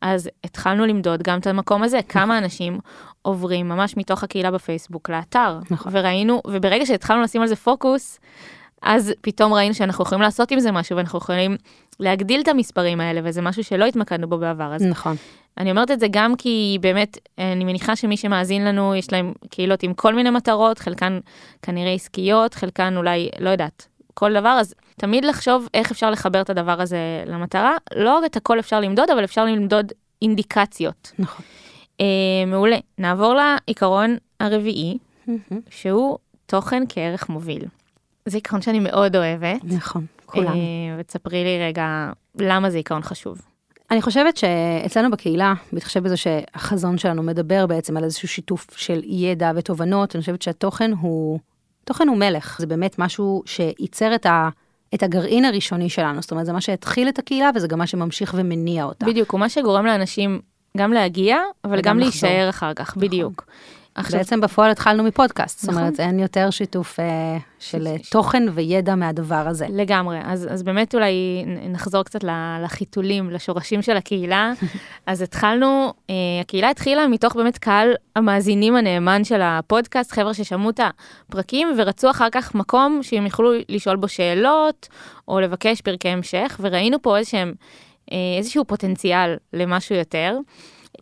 [0.00, 2.78] אז התחלנו למדוד גם את המקום הזה, כמה אנשים
[3.22, 5.58] עוברים ממש מתוך הקהילה בפייסבוק לאתר.
[5.70, 5.92] נכון.
[5.94, 8.20] וראינו, וברגע שהתחלנו לשים על זה פוקוס,
[8.82, 11.56] אז פתאום ראינו שאנחנו יכולים לעשות עם זה משהו, ואנחנו יכולים
[12.00, 14.74] להגדיל את המספרים האלה, וזה משהו שלא התמקדנו בו בעבר.
[14.74, 15.16] אז נכון.
[15.58, 19.82] אני אומרת את זה גם כי באמת, אני מניחה שמי שמאזין לנו, יש להם קהילות
[19.82, 21.18] עם כל מיני מטרות, חלקן
[21.62, 26.50] כנראה עסקיות, חלקן אולי, לא יודעת, כל דבר, אז תמיד לחשוב איך אפשר לחבר את
[26.50, 27.76] הדבר הזה למטרה.
[27.96, 31.12] לא את הכל אפשר למדוד, אבל אפשר למדוד אינדיקציות.
[31.18, 31.44] נכון.
[32.00, 32.06] אה,
[32.46, 32.76] מעולה.
[32.98, 34.98] נעבור לעיקרון הרביעי,
[35.70, 37.64] שהוא תוכן כערך מוביל.
[38.26, 39.60] זה עיקרון שאני מאוד אוהבת.
[39.64, 40.50] נכון, כולנו.
[40.50, 43.42] אה, ותספרי לי רגע למה זה עיקרון חשוב.
[43.90, 49.52] אני חושבת שאצלנו בקהילה, בהתחשב בזה שהחזון שלנו מדבר בעצם על איזשהו שיתוף של ידע
[49.56, 51.38] ותובנות, אני חושבת שהתוכן הוא,
[51.86, 54.48] תוכן הוא מלך, זה באמת משהו שייצר את, ה,
[54.94, 58.34] את הגרעין הראשוני שלנו, זאת אומרת זה מה שהתחיל את הקהילה וזה גם מה שממשיך
[58.38, 59.06] ומניע אותה.
[59.06, 60.40] בדיוק, הוא מה שגורם לאנשים
[60.76, 62.30] גם להגיע, אבל גם לחזור.
[62.30, 63.44] להישאר אחר כך, בדיוק.
[63.96, 65.82] עכשיו, בעצם בפועל התחלנו מפודקאסט, זאת נכון.
[65.82, 69.66] אומרת אין יותר שיתוף אה, של ש- תוכן וידע מהדבר הזה.
[69.70, 72.24] לגמרי, אז, אז באמת אולי נחזור קצת
[72.62, 74.52] לחיתולים, לשורשים של הקהילה.
[75.06, 80.80] אז התחלנו, אה, הקהילה התחילה מתוך באמת קהל המאזינים הנאמן של הפודקאסט, חבר'ה ששמעו את
[81.28, 84.88] הפרקים ורצו אחר כך מקום שהם יוכלו לשאול בו שאלות,
[85.28, 87.54] או לבקש פרקי המשך, וראינו פה איזשהם,
[88.12, 90.38] אה, איזשהו פוטנציאל למשהו יותר.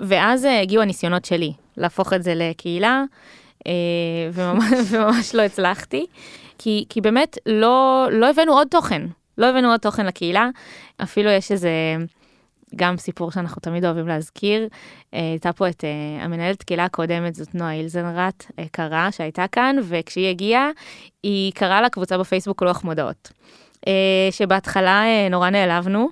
[0.00, 3.04] ואז אה, הגיעו הניסיונות שלי להפוך את זה לקהילה,
[3.66, 3.72] אה,
[4.32, 6.06] וממש, וממש לא הצלחתי,
[6.58, 9.02] כי, כי באמת לא, לא הבאנו עוד תוכן,
[9.38, 10.48] לא הבאנו עוד תוכן לקהילה,
[11.02, 11.70] אפילו יש איזה
[12.76, 14.68] גם סיפור שאנחנו תמיד אוהבים להזכיר,
[15.14, 20.28] אה, הייתה פה את אה, המנהלת קהילה הקודמת, זאת נועה אילזנרט היקרה שהייתה כאן, וכשהיא
[20.28, 20.70] הגיעה,
[21.22, 23.32] היא קראה לקבוצה בפייסבוק לוח מודעות.
[24.30, 26.08] שבהתחלה נורא נעלבנו,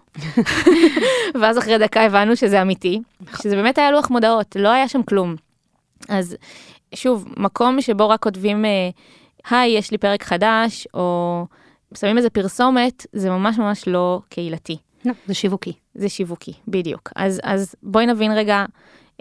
[1.41, 3.01] ואז אחרי דקה הבנו שזה אמיתי,
[3.43, 5.37] שזה באמת היה לוח מודעות, לא היה שם כלום.
[6.09, 6.37] אז
[6.95, 8.91] שוב, מקום שבו רק כותבים, אה,
[9.51, 11.47] היי, יש לי פרק חדש, או
[11.95, 14.77] שמים איזה פרסומת, זה ממש ממש לא קהילתי.
[15.05, 15.73] לא, זה שיווקי.
[15.95, 17.13] זה שיווקי, בדיוק.
[17.17, 18.65] אז, אז בואי נבין רגע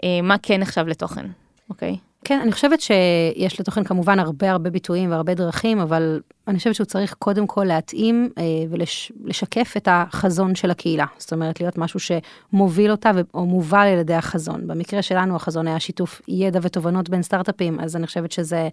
[0.04, 1.26] אה, מה כן נחשב לתוכן,
[1.70, 1.96] אוקיי?
[2.24, 6.84] כן, אני חושבת שיש לתוכן כמובן הרבה הרבה ביטויים והרבה דרכים, אבל אני חושבת שהוא
[6.84, 11.06] צריך קודם כל להתאים אה, ולשקף את החזון של הקהילה.
[11.18, 14.66] זאת אומרת, להיות משהו שמוביל אותה או מובל על ידי החזון.
[14.66, 18.68] במקרה שלנו החזון היה שיתוף ידע ותובנות בין סטארט-אפים, אז אני חושבת שזה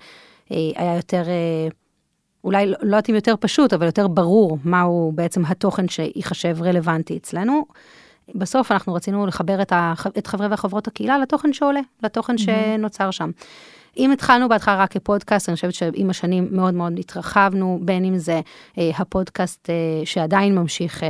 [0.51, 1.23] אה, היה יותר...
[1.27, 1.67] אה,
[2.43, 7.17] אולי לא לא יודעת אם יותר פשוט, אבל יותר ברור מהו בעצם התוכן שייחשב רלוונטי
[7.17, 7.65] אצלנו.
[8.35, 10.07] בסוף אנחנו רצינו לחבר את, הח...
[10.07, 13.31] את חברי וחברות הקהילה לתוכן שעולה, לתוכן שנוצר שם.
[13.97, 18.41] אם התחלנו בהתחלה רק כפודקאסט, אני חושבת שעם השנים מאוד מאוד התרחבנו, בין אם זה
[18.77, 21.09] אה, הפודקאסט אה, שעדיין ממשיך אה,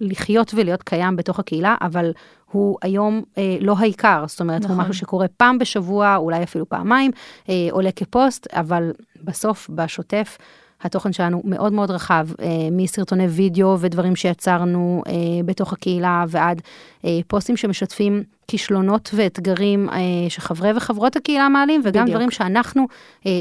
[0.00, 2.12] לחיות ולהיות קיים בתוך הקהילה, אבל
[2.50, 4.76] הוא היום אה, לא העיקר, זאת אומרת, נכון.
[4.76, 4.82] הוא.
[4.82, 7.10] משהו שקורה פעם בשבוע, אולי אפילו פעמיים,
[7.48, 8.92] אה, עולה כפוסט, אבל
[9.24, 10.38] בסוף, בשוטף,
[10.82, 15.12] התוכן שלנו מאוד מאוד רחב, אה, מסרטוני וידאו ודברים שיצרנו אה,
[15.44, 16.62] בתוך הקהילה ועד
[17.04, 19.88] אה, פוסטים שמשתפים כישלונות ואתגרים
[20.28, 22.16] שחברי וחברות הקהילה מעלים, וגם בדיוק.
[22.16, 22.86] דברים שאנחנו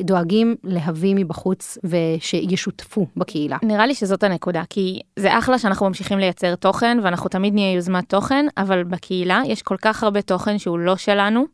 [0.04, 3.58] דואגים להביא מבחוץ ושישותפו בקהילה.
[3.64, 8.10] נראה לי שזאת הנקודה, כי זה אחלה שאנחנו ממשיכים לייצר תוכן, ואנחנו תמיד נהיה יוזמת
[8.10, 11.46] תוכן, אבל בקהילה יש כל כך הרבה תוכן שהוא לא שלנו,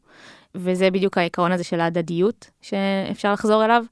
[0.59, 3.83] וזה בדיוק העיקרון הזה של ההדדיות שאפשר לחזור אליו.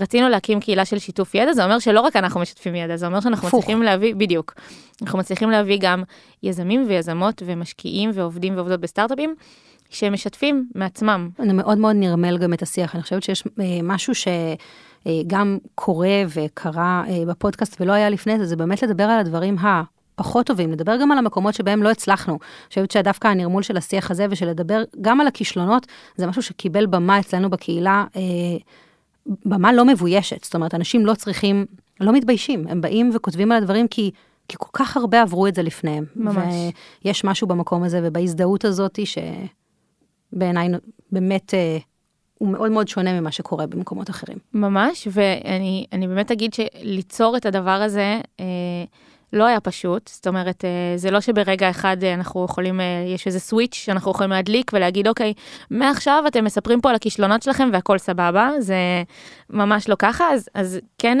[0.00, 3.20] רצינו להקים קהילה של שיתוף ידע, זה אומר שלא רק אנחנו משתפים ידע, זה אומר
[3.20, 3.64] שאנחנו הפוך.
[3.64, 4.54] מצליחים להביא, בדיוק,
[5.02, 6.02] אנחנו מצליחים להביא גם
[6.42, 9.34] יזמים ויזמות ומשקיעים ועובדים ועובדות בסטארט-אפים,
[9.90, 11.30] שמשתפים מעצמם.
[11.38, 17.04] אני מאוד מאוד נרמל גם את השיח, אני חושבת שיש אה, משהו שגם קורה וקרה
[17.08, 19.56] אה, בפודקאסט ולא היה לפני זה, זה באמת לדבר על הדברים
[20.18, 22.32] הפחות טובים, לדבר גם על המקומות שבהם לא הצלחנו.
[22.32, 26.86] אני חושבת שדווקא הנרמול של השיח הזה ושל לדבר גם על הכישלונות, זה משהו שקיבל
[26.86, 28.22] במה אצלנו בקהילה, אה,
[29.44, 31.66] במה לא מבוישת, זאת אומרת, אנשים לא צריכים,
[32.00, 34.10] לא מתביישים, הם באים וכותבים על הדברים כי...
[34.48, 36.04] כי כל כך הרבה עברו את זה לפניהם.
[36.16, 36.54] ממש.
[37.04, 38.98] ויש משהו במקום הזה ובהזדהות הזאת
[40.32, 40.68] שבעיניי
[41.12, 41.78] באמת אה,
[42.38, 44.38] הוא מאוד מאוד שונה ממה שקורה במקומות אחרים.
[44.54, 48.44] ממש, ואני אני באמת אגיד שליצור את הדבר הזה אה,
[49.34, 53.26] לא היה פשוט, זאת אומרת, אה, זה לא שברגע אחד אה, אנחנו יכולים, אה, יש
[53.26, 55.34] איזה סוויץ' שאנחנו יכולים להדליק ולהגיד, אוקיי,
[55.70, 58.76] מעכשיו אתם מספרים פה על הכישלונות שלכם והכל סבבה, זה
[59.50, 61.18] ממש לא ככה, אז, אז כן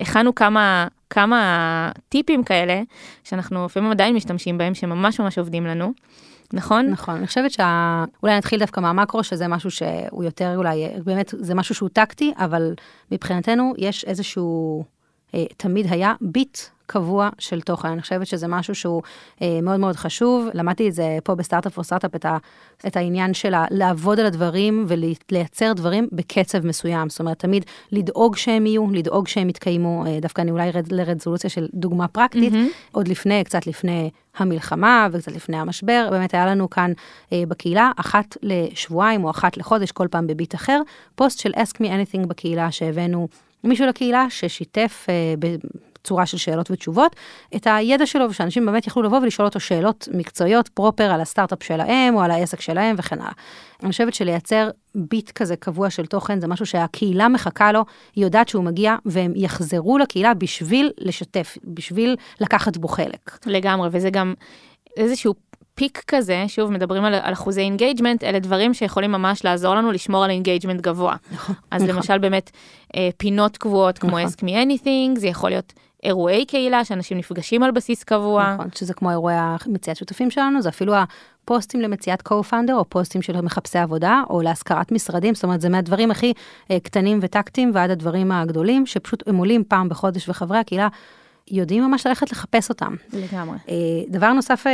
[0.00, 0.86] הכנו כמה...
[1.12, 2.82] כמה טיפים כאלה,
[3.24, 5.92] שאנחנו לפעמים עדיין משתמשים בהם, שממש ממש עובדים לנו,
[6.52, 6.86] נכון?
[6.86, 8.04] נכון, אני חושבת שה...
[8.22, 12.74] אולי נתחיל דווקא מהמקרו, שזה משהו שהוא יותר אולי, באמת, זה משהו שהוא טקטי, אבל
[13.12, 14.84] מבחינתנו יש איזשהו,
[15.34, 16.58] אה, תמיד היה ביט
[16.90, 17.88] קבוע של תוכן.
[17.88, 19.02] אני חושבת שזה משהו שהוא
[19.42, 20.48] אה, מאוד מאוד חשוב.
[20.54, 22.36] למדתי את זה פה בסטארט-אפ או סטארט-אפ, את, ה,
[22.86, 27.08] את העניין של לעבוד על הדברים ולייצר דברים בקצב מסוים.
[27.08, 30.06] זאת אומרת, תמיד לדאוג שהם יהיו, לדאוג שהם יתקיימו.
[30.06, 32.52] אה, דווקא אני אולי ארד לרזולוציה של דוגמה פרקטית.
[32.52, 32.68] מהמם.
[32.92, 36.92] עוד לפני, קצת לפני המלחמה וקצת לפני המשבר, באמת היה לנו כאן
[37.32, 40.80] אה, בקהילה, אחת לשבועיים או אחת לחודש, כל פעם בביט אחר,
[41.14, 43.28] פוסט של Ask Me Anything בקהילה שהבאנו
[43.64, 45.34] מישהו לקהילה ששיתף אה,
[46.02, 47.16] בצורה של שאלות ותשובות
[47.56, 52.14] את הידע שלו, ושאנשים באמת יכלו לבוא ולשאול אותו שאלות מקצועיות פרופר על הסטארט-אפ שלהם
[52.14, 53.32] או על העסק שלהם וכן הלאה.
[53.82, 57.84] אני חושבת שלייצר beat כזה קבוע של תוכן זה משהו שהקהילה מחכה לו,
[58.16, 63.38] היא יודעת שהוא מגיע והם יחזרו לקהילה בשביל לשתף, בשביל לקחת בו חלק.
[63.46, 64.34] לגמרי, וזה גם
[64.96, 65.34] איזשהו
[65.74, 70.24] peak כזה, שוב, מדברים על, על אחוזי engagement, אלה דברים שיכולים ממש לעזור לנו לשמור
[70.24, 71.16] על engagement גבוה.
[71.32, 71.54] נכון.
[71.70, 71.96] אז נכון.
[71.96, 72.50] למשל באמת
[72.96, 74.22] אה, פינות קבועות כמו נכון.
[74.24, 75.72] Ask Me Anything, זה יכול להיות
[76.04, 78.54] אירועי קהילה שאנשים נפגשים על בסיס קבוע.
[78.54, 83.40] נכון, שזה כמו אירועי המציאת שותפים שלנו, זה אפילו הפוסטים למציאת co-founder, או פוסטים של
[83.40, 86.32] מחפשי עבודה, או להשכרת משרדים, זאת אומרת, זה מהדברים הכי
[86.70, 90.88] אה, קטנים וטקטיים ועד הדברים הגדולים, שפשוט הם עולים פעם בחודש, וחברי הקהילה
[91.50, 92.94] יודעים ממש ללכת לחפש אותם.
[93.12, 93.58] לגמרי.
[93.68, 93.74] אה,
[94.08, 94.72] דבר נוסף, אה,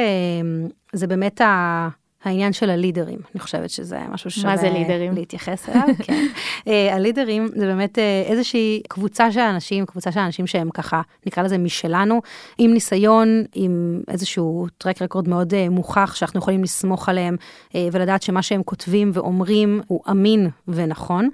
[0.92, 1.88] זה באמת ה...
[2.24, 5.14] העניין של הלידרים, אני חושבת שזה משהו ששווה זה לידרים?
[5.14, 6.26] להתייחס אליו, כן.
[6.68, 11.42] אה, הלידרים זה באמת אה, איזושהי קבוצה של אנשים, קבוצה של אנשים שהם ככה, נקרא
[11.42, 12.22] לזה משלנו,
[12.58, 17.36] עם ניסיון, עם איזשהו טרק רקורד מאוד אה, מוכח, שאנחנו יכולים לסמוך עליהם,
[17.74, 21.28] ולדעת שמה שהם כותבים ואומרים הוא אמין ונכון.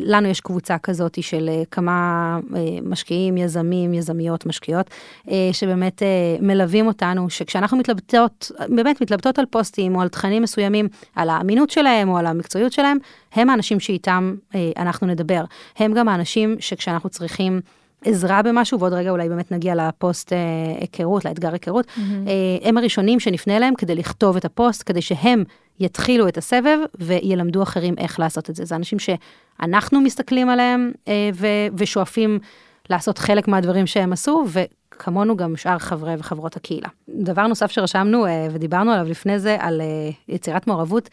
[0.00, 2.38] לנו יש קבוצה כזאת של כמה
[2.82, 4.90] משקיעים, יזמים, יזמיות, משקיעות,
[5.52, 6.02] שבאמת
[6.40, 12.08] מלווים אותנו, שכשאנחנו מתלבטות, באמת מתלבטות על פוסטים או על תכנים מסוימים, על האמינות שלהם
[12.08, 12.98] או על המקצועיות שלהם,
[13.32, 15.44] הם האנשים שאיתם אה, אנחנו נדבר.
[15.78, 17.60] הם גם האנשים שכשאנחנו צריכים
[18.04, 20.38] עזרה במשהו, ועוד רגע אולי באמת נגיע לפוסט אה,
[20.80, 25.44] היכרות, לאתגר היכרות, אה, הם הראשונים שנפנה אליהם כדי לכתוב את הפוסט, כדי שהם
[25.80, 28.64] יתחילו את הסבב וילמדו אחרים איך לעשות את זה.
[28.64, 32.38] זה אנשים שאנחנו מסתכלים עליהם אה, ו- ושואפים
[32.90, 34.44] לעשות חלק מהדברים שהם עשו,
[34.94, 36.88] וכמונו גם שאר חברי וחברות הקהילה.
[37.08, 39.86] דבר נוסף שרשמנו אה, ודיברנו עליו לפני זה, על אה,
[40.28, 41.10] יצירת מעורבות,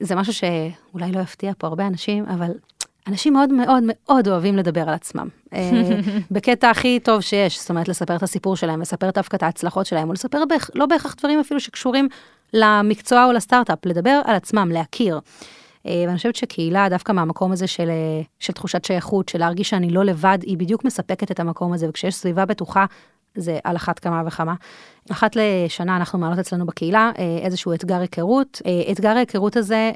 [0.00, 2.50] זה משהו שאולי לא יפתיע פה הרבה אנשים, אבל
[3.06, 5.28] אנשים מאוד מאוד מאוד אוהבים לדבר על עצמם.
[5.52, 5.70] אה,
[6.30, 10.08] בקטע הכי טוב שיש, זאת אומרת, לספר את הסיפור שלהם, לספר דווקא את ההצלחות שלהם,
[10.08, 12.08] או לספר בהכ- לא בהכרח דברים אפילו שקשורים
[12.52, 15.20] למקצוע או לסטארט-אפ, לדבר על עצמם, להכיר.
[15.88, 19.90] אה, ואני חושבת שקהילה, דווקא מהמקום הזה של, אה, של תחושת שייכות, של להרגיש שאני
[19.90, 22.86] לא לבד, היא בדיוק מספקת את המקום הזה, וכשיש סביבה בטוחה,
[23.34, 24.54] זה על אחת כמה וכמה.
[25.10, 28.62] אחת לשנה אנחנו מעלות אצלנו בקהילה אה, איזשהו אתגר היכרות.
[28.92, 29.90] אתגר ההיכרות הזה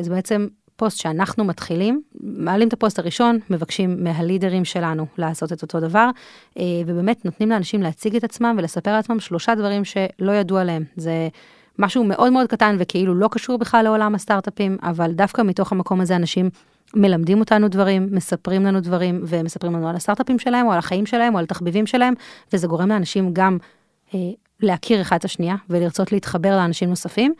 [0.00, 5.80] זה בעצם פוסט שאנחנו מתחילים, מעלים את הפוסט הראשון, מבקשים מהלידרים שלנו לעשות את אותו
[5.80, 6.10] דבר,
[6.86, 10.84] ובאמת נותנים לאנשים להציג את עצמם ולספר על עצמם שלושה דברים שלא ידעו עליהם.
[10.96, 11.28] זה
[11.78, 16.16] משהו מאוד מאוד קטן וכאילו לא קשור בכלל לעולם הסטארט-אפים, אבל דווקא מתוך המקום הזה
[16.16, 16.50] אנשים
[16.94, 21.34] מלמדים אותנו דברים, מספרים לנו דברים, ומספרים לנו על הסטארט-אפים שלהם, או על החיים שלהם,
[21.34, 22.14] או על תחביבים שלהם,
[22.52, 23.58] וזה גורם לאנשים גם
[24.14, 24.20] אה,
[24.60, 27.34] להכיר אחד את השנייה, ולרצות להתחבר לאנשים נוספים,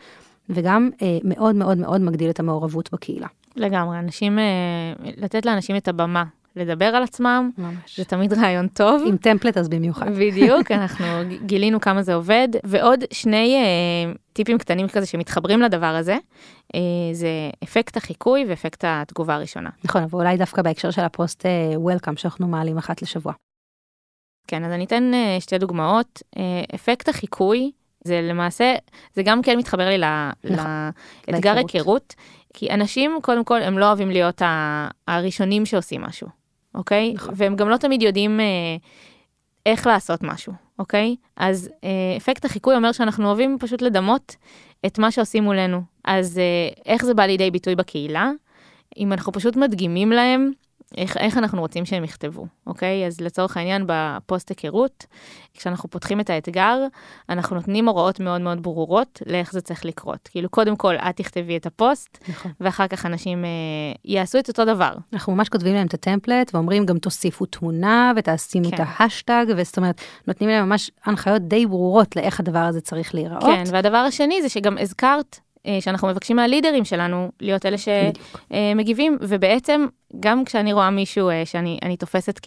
[0.49, 3.27] וגם אה, מאוד מאוד מאוד מגדיל את המעורבות בקהילה.
[3.55, 4.43] לגמרי, אנשים, אה,
[5.17, 6.23] לתת לאנשים את הבמה
[6.57, 7.99] לדבר על עצמם, ממש.
[7.99, 9.03] זה תמיד רעיון טוב.
[9.07, 10.09] עם טמפלט אז במיוחד.
[10.09, 11.05] בדיוק, אנחנו
[11.45, 12.47] גילינו כמה זה עובד.
[12.63, 16.17] ועוד שני אה, טיפים קטנים כזה שמתחברים לדבר הזה,
[16.75, 16.79] אה,
[17.13, 17.29] זה
[17.63, 19.69] אפקט החיקוי ואפקט התגובה הראשונה.
[19.83, 23.33] נכון, אבל אולי דווקא בהקשר של הפוסט אה, Welcome שאנחנו מעלים אחת לשבוע.
[24.47, 26.23] כן, אז אני אתן אה, שתי דוגמאות.
[26.37, 27.71] אה, אפקט החיקוי,
[28.03, 28.75] זה למעשה,
[29.13, 29.97] זה גם כן מתחבר לי
[30.43, 30.65] נכון,
[31.27, 31.55] לאתגר.
[31.57, 32.15] היכרות,
[32.53, 34.41] כי אנשים, קודם כל, הם לא אוהבים להיות
[35.07, 36.27] הראשונים שעושים משהו,
[36.77, 37.13] אוקיי?
[37.13, 37.33] נכון.
[37.37, 38.45] והם גם לא תמיד יודעים אה,
[39.65, 41.15] איך לעשות משהו, אוקיי?
[41.37, 44.35] אז אה, אפקט החיקוי אומר שאנחנו אוהבים פשוט לדמות
[44.85, 45.81] את מה שעושים מולנו.
[46.05, 48.31] אז אה, איך זה בא לידי ביטוי בקהילה?
[48.97, 50.51] אם אנחנו פשוט מדגימים להם
[50.97, 53.07] איך, איך אנחנו רוצים שהם יכתבו, אוקיי?
[53.07, 55.05] אז לצורך העניין בפוסט היכרות,
[55.53, 56.77] כשאנחנו פותחים את האתגר,
[57.29, 60.29] אנחנו נותנים הוראות מאוד מאוד ברורות לאיך זה צריך לקרות.
[60.31, 62.51] כאילו, קודם כל, את תכתבי את הפוסט, נכון.
[62.61, 63.49] ואחר כך אנשים אה,
[64.05, 64.93] יעשו את אותו דבר.
[65.13, 68.75] אנחנו ממש כותבים להם את ה template ואומרים גם תוסיפו תמונה ותשימו כן.
[68.75, 73.43] את ההאשטג, וזאת אומרת, נותנים להם ממש הנחיות די ברורות לאיך הדבר הזה צריך להיראות.
[73.43, 75.39] כן, והדבר השני זה שגם הזכרת
[75.79, 79.85] שאנחנו מבקשים מהלידרים שלנו להיות אלה שמגיבים, ובעצם
[80.19, 82.39] גם כשאני רואה מישהו אה, שאני אני תופסת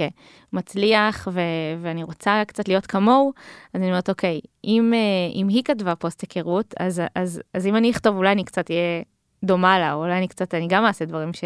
[0.52, 1.40] כמצליח ו,
[1.82, 3.32] ואני רוצה קצת להיות כמוהו,
[3.74, 7.76] אז אני אומרת, אוקיי, אם, אה, אם היא כתבה פוסט היכרות, אז, אז, אז אם
[7.76, 9.02] אני אכתוב, אולי אני קצת אהיה
[9.44, 11.44] דומה לה, או אולי אני קצת, אני גם אעשה דברים ש,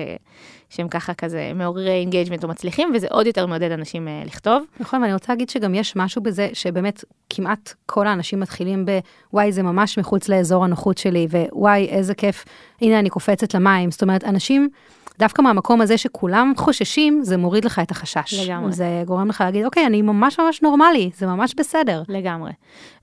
[0.71, 4.65] שהם ככה כזה מעוררי engagement או מצליחים, וזה עוד יותר מעודד אנשים אה, לכתוב.
[4.81, 8.99] נכון, ואני רוצה להגיד שגם יש משהו בזה שבאמת כמעט כל האנשים מתחילים ב,
[9.33, 12.45] וואי, זה ממש מחוץ לאזור הנוחות שלי, ווואי, איזה כיף,
[12.85, 13.91] הנה אני קופצת למים.
[13.91, 14.69] זאת אומרת, אנשים,
[15.19, 18.35] דווקא מהמקום הזה שכולם חוששים, זה מוריד לך את החשש.
[18.47, 18.73] לגמרי.
[18.73, 22.03] זה גורם לך להגיד, אוקיי, אני ממש ממש נורמלי, זה ממש בסדר.
[22.09, 22.53] לגמרי.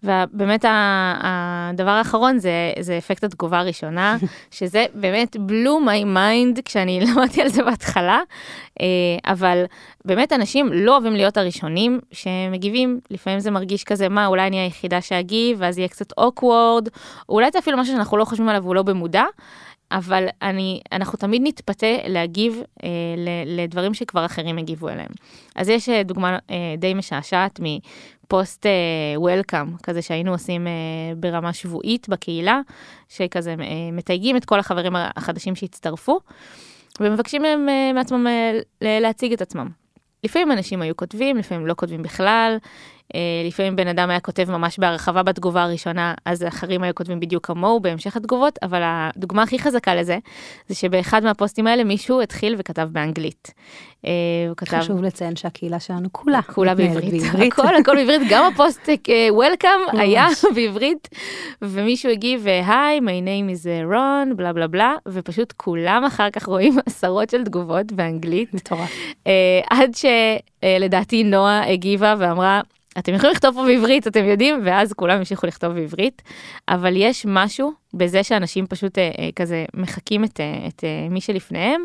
[0.04, 4.17] ובאמת הדבר האחרון זה, זה אפקט התגובה הראשונה,
[4.52, 8.20] שזה באמת blew my mind כשאני למדתי על זה בהתחלה,
[8.82, 8.86] אה,
[9.26, 9.63] אבל
[10.06, 15.02] באמת אנשים לא אוהבים להיות הראשונים שמגיבים, לפעמים זה מרגיש כזה, מה, אולי אני היחידה
[15.02, 16.89] שאגיב, ואז יהיה קצת awkward,
[17.30, 19.24] או אולי זה אפילו משהו שאנחנו לא חושבים עליו והוא לא במודע.
[19.91, 25.12] אבל אני, אנחנו תמיד נתפתה להגיב אה, ל- לדברים שכבר אחרים הגיבו אליהם.
[25.56, 28.71] אז יש אה, דוגמה אה, די משעשעת מפוסט אה,
[29.15, 30.71] וולקאם, כזה שהיינו עושים אה,
[31.17, 32.60] ברמה שבועית בקהילה,
[33.10, 36.19] שכזה אה, מתייגים את כל החברים החדשים שהצטרפו,
[36.99, 38.60] ומבקשים מהם אה, מעצמם אה,
[38.99, 39.67] להציג את עצמם.
[40.23, 42.65] לפעמים אנשים היו כותבים, לפעמים לא כותבים בכלל, אה,
[43.47, 47.80] לפעמים בן אדם היה כותב ממש בהרחבה בתגובה הראשונה, אז אחרים היו כותבים בדיוק כמוהו
[47.80, 50.17] בהמשך התגובות, אבל הדוגמה הכי חזקה לזה,
[50.67, 53.54] זה שבאחד מהפוסטים האלה מישהו התחיל וכתב באנגלית.
[54.06, 54.12] אה,
[54.47, 54.80] הוא כתב...
[54.80, 58.89] חשוב לציין שהקהילה שלנו כולה, כולה מתנהלת בעברית, הכל הכל בעברית, גם הפוסט
[59.30, 60.02] וולקאם ממש.
[60.02, 61.10] היה בעברית,
[61.62, 66.45] ומישהו הגיב, היי, my name is אה, רון, בלה בלה בלה, ופשוט כולם אחר כך
[66.45, 68.91] רואים עשרות של תגובות באנגלית, מטורף.
[69.28, 72.62] אה, עד שלדעתי נועה הגיבה ואמרה,
[72.97, 76.21] אתם יכולים לכתוב פה בעברית, אתם יודעים, ואז כולם המשיכו לכתוב בעברית,
[76.69, 81.21] אבל יש משהו בזה שאנשים פשוט אה, אה, כזה מחקים את, אה, את אה, מי
[81.21, 81.82] שלפניהם,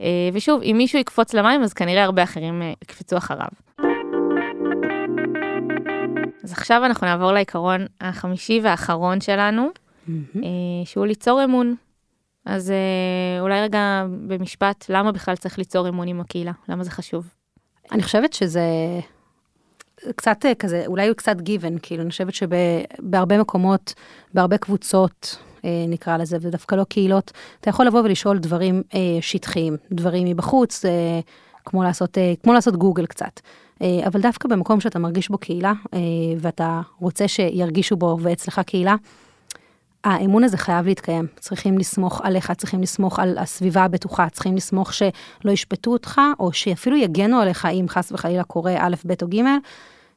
[0.00, 3.48] אה, ושוב, אם מישהו יקפוץ למים, אז כנראה הרבה אחרים אה, יקפצו אחריו.
[6.44, 9.70] אז עכשיו אנחנו נעבור לעיקרון החמישי והאחרון שלנו,
[10.06, 10.24] מהמם.
[10.36, 10.50] אה,
[10.84, 11.74] שהוא ליצור אמון.
[12.46, 16.52] אז אה, אולי רגע במשפט, למה בכלל צריך ליצור אמון עם הקהילה?
[16.68, 17.26] למה זה חשוב?
[17.92, 18.60] אני חושבת שזה
[20.16, 23.94] קצת אה, כזה, אולי הוא קצת גיוון, כאילו, אני חושבת שבהרבה מקומות,
[24.34, 29.76] בהרבה קבוצות, אה, נקרא לזה, ודווקא לא קהילות, אתה יכול לבוא ולשאול דברים אה, שטחיים,
[29.92, 30.84] דברים מבחוץ,
[31.64, 33.40] כמו, לעשות, כמו לעשות גוגל קצת.
[34.06, 35.72] אבל דווקא במקום שאתה מרגיש בו קהילה,
[36.38, 38.96] ואתה רוצה שירגישו בו ואצלך קהילה,
[40.04, 41.26] האמון הזה חייב להתקיים.
[41.40, 46.96] צריכים לסמוך עליך, צריכים לסמוך על הסביבה הבטוחה, צריכים לסמוך שלא ישפטו אותך, או שאפילו
[46.96, 49.40] יגנו עליך אם חס וחלילה קורה א', ב' או ג',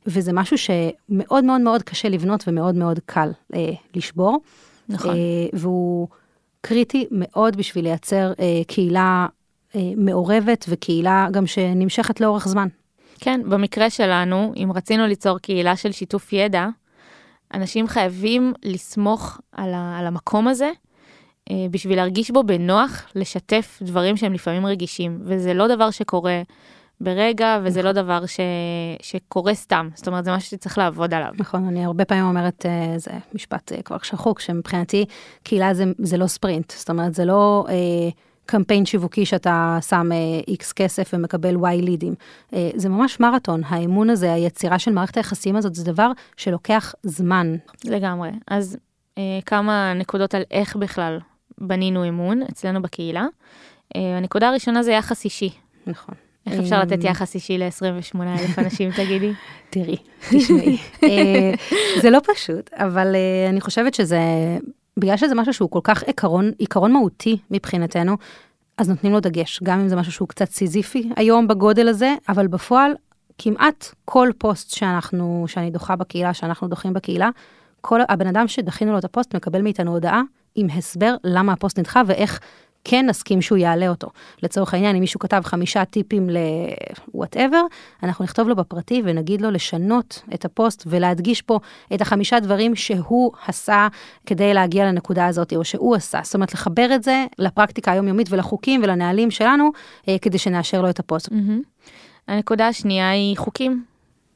[0.05, 4.39] וזה משהו שמאוד מאוד מאוד קשה לבנות ומאוד מאוד קל אה, לשבור.
[4.89, 5.15] נכון.
[5.15, 6.07] אה, והוא
[6.61, 9.27] קריטי מאוד בשביל לייצר אה, קהילה
[9.75, 12.67] אה, מעורבת וקהילה גם שנמשכת לאורך זמן.
[13.19, 16.67] כן, במקרה שלנו, אם רצינו ליצור קהילה של שיתוף ידע,
[17.53, 20.71] אנשים חייבים לסמוך על, ה, על המקום הזה
[21.51, 26.41] אה, בשביל להרגיש בו בנוח, לשתף דברים שהם לפעמים רגישים, וזה לא דבר שקורה
[27.01, 28.39] ברגע, וזה לא דבר ש,
[29.01, 31.31] שקורה סתם, זאת אומרת, זה משהו שצריך לעבוד עליו.
[31.37, 35.05] נכון, אני הרבה פעמים אומרת, אה, זה משפט אה, כבר שחוק, שמבחינתי
[35.43, 37.65] קהילה זה, זה לא ספרינט, זאת אומרת, זה לא...
[37.69, 38.09] אה,
[38.45, 40.09] קמפיין שיווקי שאתה שם
[40.47, 42.13] איקס כסף ומקבל וואי לידים.
[42.53, 47.55] אה, זה ממש מרתון, האמון הזה, היצירה של מערכת היחסים הזאת, זה דבר שלוקח זמן.
[47.85, 48.29] לגמרי.
[48.47, 48.77] אז
[49.17, 51.19] אה, כמה נקודות על איך בכלל
[51.57, 53.25] בנינו אמון אצלנו בקהילה.
[53.95, 55.49] אה, הנקודה הראשונה זה יחס אישי.
[55.87, 56.15] נכון.
[56.47, 59.31] איך אפשר לתת יחס אישי ל-28 אלף אנשים, תגידי?
[59.69, 59.97] תראי,
[60.31, 60.77] תשמעי.
[61.03, 61.51] אה,
[62.01, 64.19] זה לא פשוט, אבל אה, אני חושבת שזה,
[64.97, 68.17] בגלל שזה משהו שהוא כל כך עיקרון, עיקרון מהותי מבחינתנו,
[68.77, 72.47] אז נותנים לו דגש, גם אם זה משהו שהוא קצת סיזיפי היום בגודל הזה, אבל
[72.47, 72.91] בפועל,
[73.37, 77.29] כמעט כל פוסט שאנחנו, שאני דוחה בקהילה, שאנחנו דוחים בקהילה,
[77.81, 80.21] כל הבן אדם שדחינו לו את הפוסט מקבל מאיתנו הודעה
[80.55, 82.39] עם הסבר למה הפוסט נדחה ואיך
[82.87, 84.07] כן נסכים שהוא יעלה אותו.
[84.43, 87.61] לצורך העניין, אם מישהו כתב חמישה טיפים ל-whatever,
[88.03, 91.59] אנחנו נכתוב לו בפרטי ונגיד לו לשנות את הפוסט ולהדגיש פה
[91.93, 93.87] את החמישה דברים שהוא עשה
[94.25, 96.19] כדי להגיע לנקודה הזאת, או שהוא עשה.
[96.23, 99.71] זאת אומרת, לחבר את זה לפרקטיקה היומיומית ולחוקים ולנהלים שלנו,
[100.09, 101.31] אה, כדי שנאשר לו את הפוסט.
[101.31, 101.61] מהמם.
[102.27, 103.83] הנקודה השנייה היא חוקים.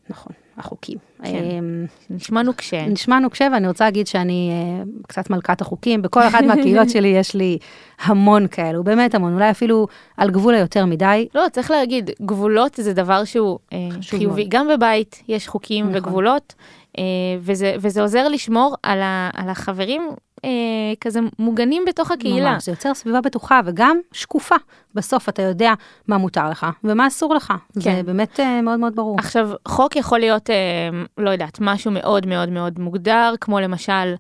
[0.09, 0.97] נכון, החוקים.
[1.23, 1.29] כן.
[1.29, 2.85] אמ, נשמע נוקשה.
[2.85, 6.01] נשמע נוקשה, ואני רוצה להגיד שאני אה, קצת מלכת החוקים.
[6.01, 7.57] בכל אחת מהקהילות שלי יש לי
[8.01, 11.27] המון כאלו, באמת המון, אולי אפילו על גבול היותר מדי.
[11.35, 13.77] לא, צריך להגיד, גבולות זה דבר שהוא אה,
[14.09, 14.45] חיובי.
[14.49, 15.97] גם בבית יש חוקים נכון.
[15.97, 16.55] וגבולות,
[16.97, 17.03] אה,
[17.39, 20.01] וזה, וזה עוזר לשמור על, ה, על החברים
[20.45, 20.49] אה,
[21.02, 22.52] כזה מוגנים בתוך הקהילה.
[22.52, 24.56] ממש, זה יוצר סביבה בטוחה וגם שקופה.
[24.93, 25.73] בסוף אתה יודע
[26.08, 27.54] מה מותר לך ומה אסור לך.
[27.73, 28.06] זה כן.
[28.06, 29.19] באמת אה, מאוד מאוד ברור.
[29.19, 30.56] עכשיו, חוק יכול להיות, אה,
[31.17, 34.13] לא יודעת, משהו מאוד מאוד מאוד מוגדר, כמו למשל,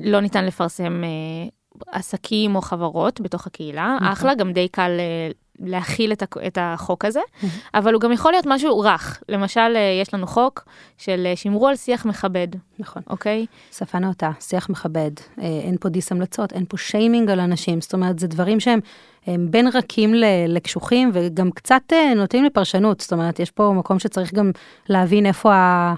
[0.00, 1.48] לא ניתן לפרסם אה,
[1.92, 3.96] עסקים או חברות בתוך הקהילה.
[3.96, 4.08] נכון.
[4.08, 7.54] אחלה, גם די קל אה, להכיל את, את החוק הזה, מהמם.
[7.74, 9.22] אבל הוא גם יכול להיות משהו רך.
[9.28, 10.64] למשל, אה, יש לנו חוק
[10.98, 13.02] של אה, שמרו על שיח מכבד, נכון.
[13.10, 13.46] אוקיי?
[13.72, 17.92] שפה נאותה, שיח מכבד, אה, אין פה דיס המלצות, אין פה שיימינג על אנשים, זאת
[17.94, 18.80] אומרת, זה דברים שהם
[19.26, 20.14] הם בין רכים
[20.48, 24.50] לקשוחים וגם קצת נוטים לפרשנות, זאת אומרת, יש פה מקום שצריך גם
[24.88, 25.94] להבין איפה ה-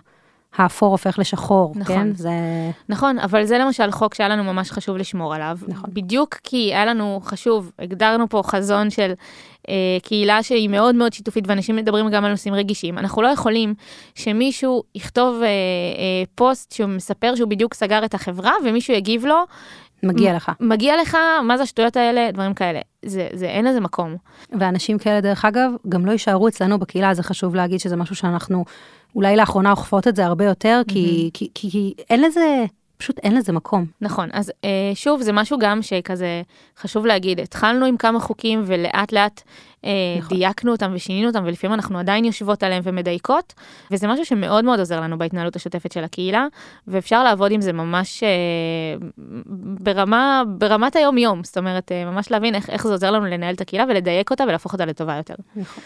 [0.57, 1.97] האפור הופך לשחור, נכון.
[1.97, 2.15] כן?
[2.15, 2.31] זה...
[2.89, 5.59] נכון, אבל זה למשל חוק שהיה לנו ממש חשוב לשמור עליו.
[5.69, 5.91] נכון.
[5.93, 9.13] בדיוק כי היה לנו חשוב, הגדרנו פה חזון של
[9.69, 12.99] אה, קהילה שהיא מאוד מאוד שיתופית, ואנשים מדברים גם על נושאים רגישים.
[12.99, 13.75] אנחנו לא יכולים
[14.15, 15.49] שמישהו יכתוב אה, אה,
[16.35, 19.45] פוסט שהוא מספר שהוא בדיוק סגר את החברה, ומישהו יגיב לו,
[20.03, 20.53] מגיע לך.
[20.61, 22.81] מגיע לך, מה זה השטויות האלה, דברים כאלה.
[23.05, 24.17] זה, זה אין לזה מקום.
[24.59, 28.65] ואנשים כאלה, דרך אגב, גם לא יישארו אצלנו בקהילה, זה חשוב להגיד שזה משהו שאנחנו
[29.15, 32.65] אולי לאחרונה אוכפות את זה הרבה יותר, כי, כי, כי, כי אין לזה,
[32.97, 33.87] פשוט אין לזה מקום.
[34.01, 36.43] נכון, אז אה, שוב, זה משהו גם שכזה
[36.79, 39.43] חשוב להגיד, התחלנו עם כמה חוקים ולאט לאט
[40.19, 40.39] נכון.
[40.39, 43.55] דייקנו אותם ושינינו אותם, ולפעמים אנחנו עדיין יושבות עליהם ומדייקות,
[43.91, 46.47] וזה משהו שמאוד מאוד עוזר לנו בהתנהלות השוטפת של הקהילה,
[46.87, 48.29] ואפשר לעבוד עם זה ממש אה,
[49.81, 53.61] ברמה, ברמת היום-יום, זאת אומרת, אה, ממש להבין איך, איך זה עוזר לנו לנהל את
[53.61, 55.35] הקהילה ולדייק אותה ולהפוך אותה לטובה יותר.
[55.57, 55.85] נכון.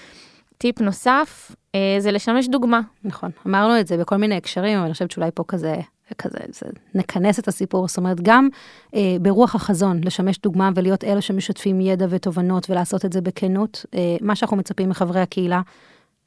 [0.58, 2.80] טיפ נוסף, אה, זה לשמש דוגמה.
[3.04, 5.74] נכון, אמרנו את זה בכל מיני הקשרים, אבל אני חושבת שאולי פה כזה,
[6.18, 8.48] כזה, זה, נכנס את הסיפור, זאת אומרת, גם
[8.94, 14.16] אה, ברוח החזון, לשמש דוגמה ולהיות אלה שמשתפים ידע ותובנות ולעשות את זה בכנות, אה,
[14.20, 15.60] מה שאנחנו מצפים מחברי הקהילה,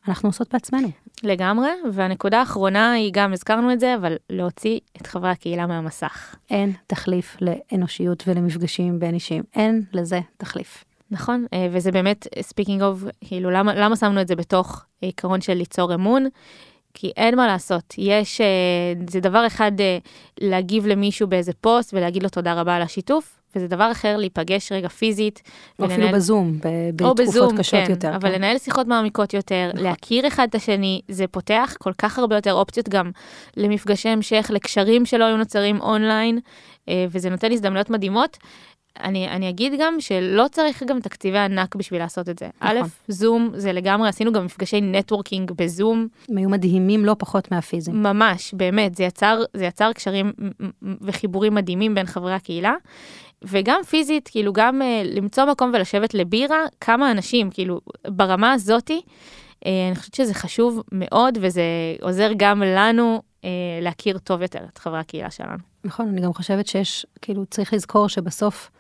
[0.07, 0.87] אנחנו עושות בעצמנו.
[1.23, 6.35] לגמרי, והנקודה האחרונה היא גם, הזכרנו את זה, אבל להוציא את חברי הקהילה מהמסך.
[6.49, 10.83] אין תחליף לאנושיות ולמפגשים בין אישיים, אין לזה תחליף.
[11.11, 15.53] נכון, אה, וזה באמת, speaking of, כאילו, למה, למה שמנו את זה בתוך עיקרון של
[15.53, 16.27] ליצור אמון?
[16.97, 18.45] כי אין מה לעשות, יש, אה,
[19.09, 19.97] זה דבר אחד אה,
[20.41, 24.87] להגיב למישהו באיזה פוסט ולהגיד לו תודה רבה על השיתוף, וזה דבר אחר להיפגש רגע
[24.87, 25.41] פיזית.
[25.79, 26.65] או אפילו ולנהל- בזום, ב-
[27.01, 28.15] או בתקופות בזום, קשות כן, יותר.
[28.15, 28.35] אבל כן.
[28.35, 29.83] לנהל שיחות מעמיקות יותר, נכון.
[29.85, 33.11] להכיר אחד את השני, זה פותח כל כך הרבה יותר אופציות גם
[33.57, 36.39] למפגשי המשך, לקשרים שלא היו נוצרים אונליין,
[36.89, 38.37] אה, וזה נותן הזדמנויות מדהימות.
[39.03, 42.49] אני, אני אגיד גם שלא צריך גם תקציבי ענק בשביל לעשות את זה.
[42.61, 42.77] נכון.
[42.77, 48.03] א', זום זה לגמרי, עשינו גם מפגשי networking בזום, הם היו מדהימים לא פחות מהפיזיים.
[48.03, 50.33] ממש, באמת, זה יצר, זה יצר קשרים
[51.01, 52.73] וחיבורים מדהימים בין חברי הקהילה.
[53.41, 59.01] וגם פיזית, כאילו גם אה, למצוא מקום ולשבת לבירה, כמה אנשים, כאילו ברמה הזאתי,
[59.65, 61.63] אה, אני חושבת שזה חשוב מאוד וזה
[62.01, 63.49] עוזר גם לנו אה,
[63.81, 65.57] להכיר טוב יותר את חברי הקהילה שלנו.
[65.83, 68.71] נכון, אני גם חושבת שיש, כאילו, צריך לזכור שבסוף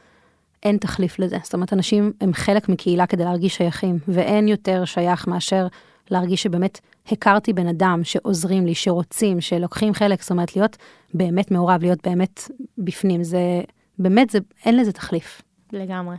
[0.65, 1.37] אין תחליף לזה.
[1.43, 5.67] זאת אומרת, אנשים הם חלק מקהילה כדי להרגיש שייכים, ואין יותר שייך מאשר
[6.11, 6.79] להרגיש שבאמת
[7.11, 10.77] הכרתי בן אדם שעוזרים לי, שרוצים, שלוקחים חלק, זאת אומרת, להיות
[11.13, 13.61] באמת מעורב, להיות באמת בפנים, זה,
[13.99, 15.41] באמת, זה, אין לזה תחליף.
[15.71, 16.15] לגמרי.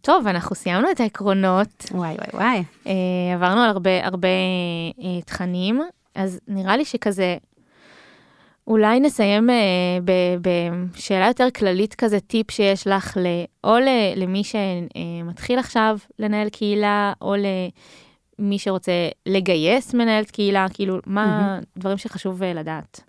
[0.00, 2.62] טוב, אנחנו סיימנו את העקרונות, וואי וואי וואי.
[2.86, 4.28] אה, עברנו על הרבה הרבה
[5.02, 5.82] אה, תכנים,
[6.14, 7.36] אז נראה לי שכזה,
[8.66, 9.56] אולי נסיים אה,
[10.40, 13.26] בשאלה יותר כללית כזה, טיפ שיש לך, ל,
[13.64, 17.34] או ל, למי שמתחיל עכשיו לנהל קהילה, או
[18.38, 18.92] למי שרוצה
[19.26, 23.00] לגייס מנהלת קהילה, כאילו, מה דברים שחשוב אה, לדעת.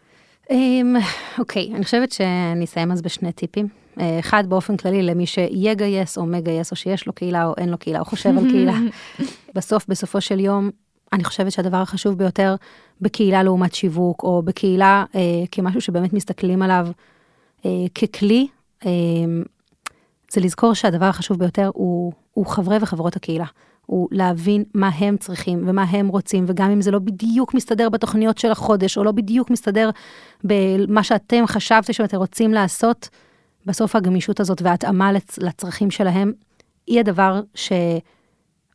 [0.50, 0.96] אמ,
[1.40, 3.68] אוקיי, אני חושבת שאני אסיים אז בשני טיפים.
[4.00, 7.78] אה, אחד באופן כללי למי שיגייס או מגייס, או שיש לו קהילה או אין לו
[7.78, 8.78] קהילה, או חושב על קהילה.
[9.56, 10.70] בסוף, בסופו של יום,
[11.14, 12.56] אני חושבת שהדבר החשוב ביותר
[13.02, 16.88] בקהילה לעומת שיווק, או בקהילה אה, כמשהו שבאמת מסתכלים עליו
[17.66, 18.48] אה, ככלי,
[18.86, 18.92] אה,
[20.32, 23.46] זה לזכור שהדבר החשוב ביותר הוא, הוא חברי וחברות הקהילה.
[23.86, 28.38] הוא להבין מה הם צריכים ומה הם רוצים, וגם אם זה לא בדיוק מסתדר בתוכניות
[28.38, 29.90] של החודש, או לא בדיוק מסתדר
[30.44, 33.10] במה שאתם חשבתם שאתם רוצים לעשות,
[33.66, 36.32] בסוף הגמישות הזאת וההתאמה לצ- לצרכים שלהם,
[36.88, 37.72] היא הדבר ש...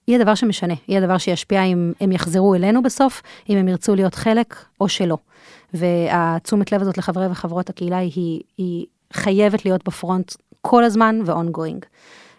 [0.09, 4.14] היא הדבר שמשנה, היא הדבר שישפיע אם הם יחזרו אלינו בסוף, אם הם ירצו להיות
[4.14, 5.18] חלק או שלא.
[5.74, 11.86] והתשומת לב הזאת לחברי וחברות הקהילה היא, היא חייבת להיות בפרונט כל הזמן ו-ongoing.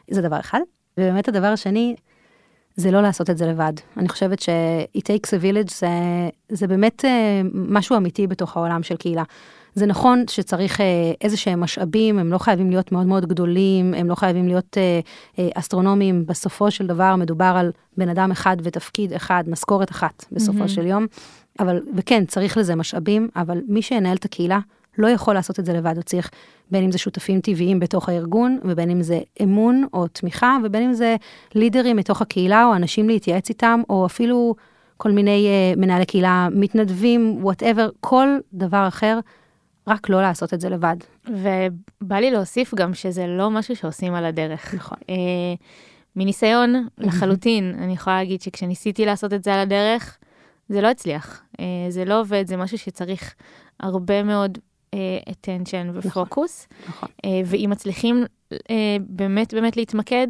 [0.09, 0.59] זה דבר אחד.
[0.97, 1.95] ובאמת הדבר השני,
[2.75, 3.73] זה לא לעשות את זה לבד.
[3.97, 5.87] אני חושבת ש-it takes a village זה,
[6.49, 9.23] זה באמת אה, משהו אמיתי בתוך העולם של קהילה.
[9.75, 10.85] זה נכון שצריך אה,
[11.21, 14.99] איזה שהם משאבים, הם לא חייבים להיות מאוד מאוד גדולים, הם לא חייבים להיות אה,
[15.39, 16.25] אה, אסטרונומיים.
[16.25, 20.67] בסופו של דבר מדובר על בן אדם אחד ותפקיד אחד, משכורת אחת בסופו מהמם.
[20.67, 21.05] של יום.
[21.59, 24.59] אבל, וכן, צריך לזה משאבים, אבל מי שינהל את הקהילה
[24.97, 26.29] לא יכול לעשות את זה לבד, הוא צריך
[26.71, 30.93] בין אם זה שותפים טבעיים בתוך הארגון, ובין אם זה אמון או תמיכה, ובין אם
[30.93, 31.15] זה
[31.55, 34.55] לידרים מתוך הקהילה, או אנשים להתייעץ איתם, או אפילו
[34.97, 39.19] כל מיני uh, מנהלי קהילה מתנדבים, וואטאבר, כל דבר אחר,
[39.89, 40.95] רק לא לעשות את זה לבד.
[41.27, 44.73] ובא לי להוסיף גם שזה לא משהו שעושים על הדרך.
[44.73, 44.97] נכון.
[45.09, 45.15] אה,
[46.15, 50.17] מניסיון לחלוטין, אני יכולה להגיד שכשניסיתי לעשות את זה על הדרך,
[50.69, 51.41] זה לא הצליח.
[51.59, 53.35] אה, זה לא עובד, זה משהו שצריך
[53.79, 54.57] הרבה מאוד
[54.93, 56.67] אה, attention ופוקוס.
[56.87, 57.09] נכון.
[57.45, 58.25] ואם מצליחים
[58.99, 60.27] באמת באמת להתמקד,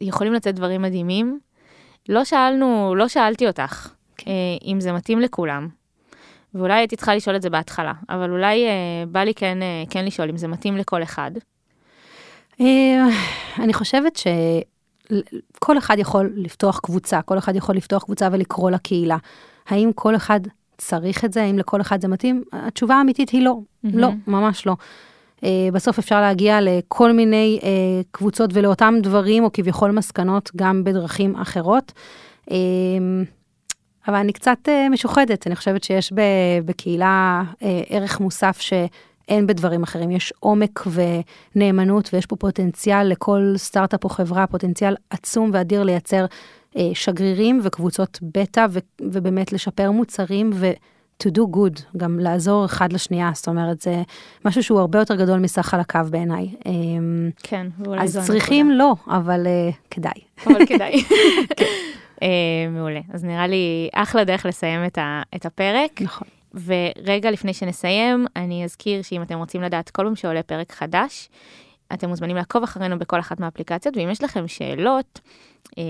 [0.00, 1.38] יכולים לצאת דברים מדהימים.
[2.08, 4.30] לא שאלנו, לא שאלתי אותך כן.
[4.64, 5.68] אם זה מתאים לכולם.
[6.54, 8.72] ואולי הייתי צריכה לשאול את זה בהתחלה, אבל אולי אה,
[9.08, 11.30] בא לי כן, אה, כן לשאול אם זה מתאים לכל אחד.
[12.60, 13.06] אה,
[13.58, 19.16] אני חושבת שכל אחד יכול לפתוח קבוצה, כל אחד יכול לפתוח קבוצה ולקרוא לקהילה.
[19.68, 20.40] האם כל אחד
[20.78, 21.42] צריך את זה?
[21.42, 22.44] האם לכל אחד זה מתאים?
[22.52, 23.58] התשובה האמיתית היא לא.
[23.82, 23.98] מהמם.
[23.98, 24.76] לא, ממש לא.
[25.44, 27.68] אה, בסוף אפשר להגיע לכל מיני אה,
[28.10, 31.92] קבוצות ולאותם דברים, או כביכול מסקנות, גם בדרכים אחרות.
[34.08, 36.12] אבל אני קצת אה, משוחדת, אני חושבת שיש
[36.64, 40.10] בקהילה אה, ערך מוסף שאין בדברים אחרים.
[40.10, 40.82] יש עומק
[41.54, 46.26] ונאמנות, ויש פה פוטנציאל לכל סטארט-אפ או חברה, פוטנציאל עצום ואדיר לייצר
[46.76, 50.70] אה, שגרירים וקבוצות בטא, ו- ובאמת לשפר מוצרים ו...
[51.22, 54.02] to do good, גם לעזור אחד לשנייה, זאת אומרת, זה
[54.44, 56.48] משהו שהוא הרבה יותר גדול מסך חלקיו בעיניי.
[57.42, 60.12] כן, ואולי זו אז צריכים לא, אבל אה, כדאי.
[60.36, 61.04] הנקודה, אבל כדאי.
[61.60, 61.66] אה,
[62.70, 63.00] מעולה.
[63.12, 66.02] אז נראה לי אחלה דרך לסיים את, ה, את הפרק.
[66.02, 66.28] נכון.
[66.54, 71.28] ורגע לפני שנסיים, אני אזכיר שאם אתם רוצים לדעת כל פעם שעולה פרק חדש,
[71.92, 75.20] אתם מוזמנים לעקוב אחרינו בכל אחת מהאפליקציות, ואם יש לכם שאלות,
[75.78, 75.82] אה,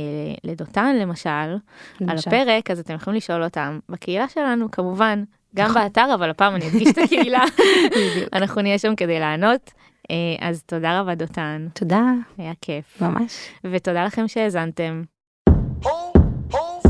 [0.44, 1.56] לדותן למשל, על
[2.00, 2.30] למשל.
[2.30, 5.24] הפרק, אז אתם יכולים לשאול אותם בקהילה שלנו, כמובן,
[5.56, 5.82] גם נכון.
[5.82, 7.44] באתר, אבל הפעם אני אדגיש את הקהילה.
[8.38, 9.70] אנחנו נהיה שם כדי לענות.
[10.10, 10.16] אה,
[10.48, 12.02] אז תודה רבה דותן, תודה,
[12.38, 13.02] היה כיף.
[13.02, 13.32] ממש.
[13.64, 15.02] ותודה לכם שהאזנתם.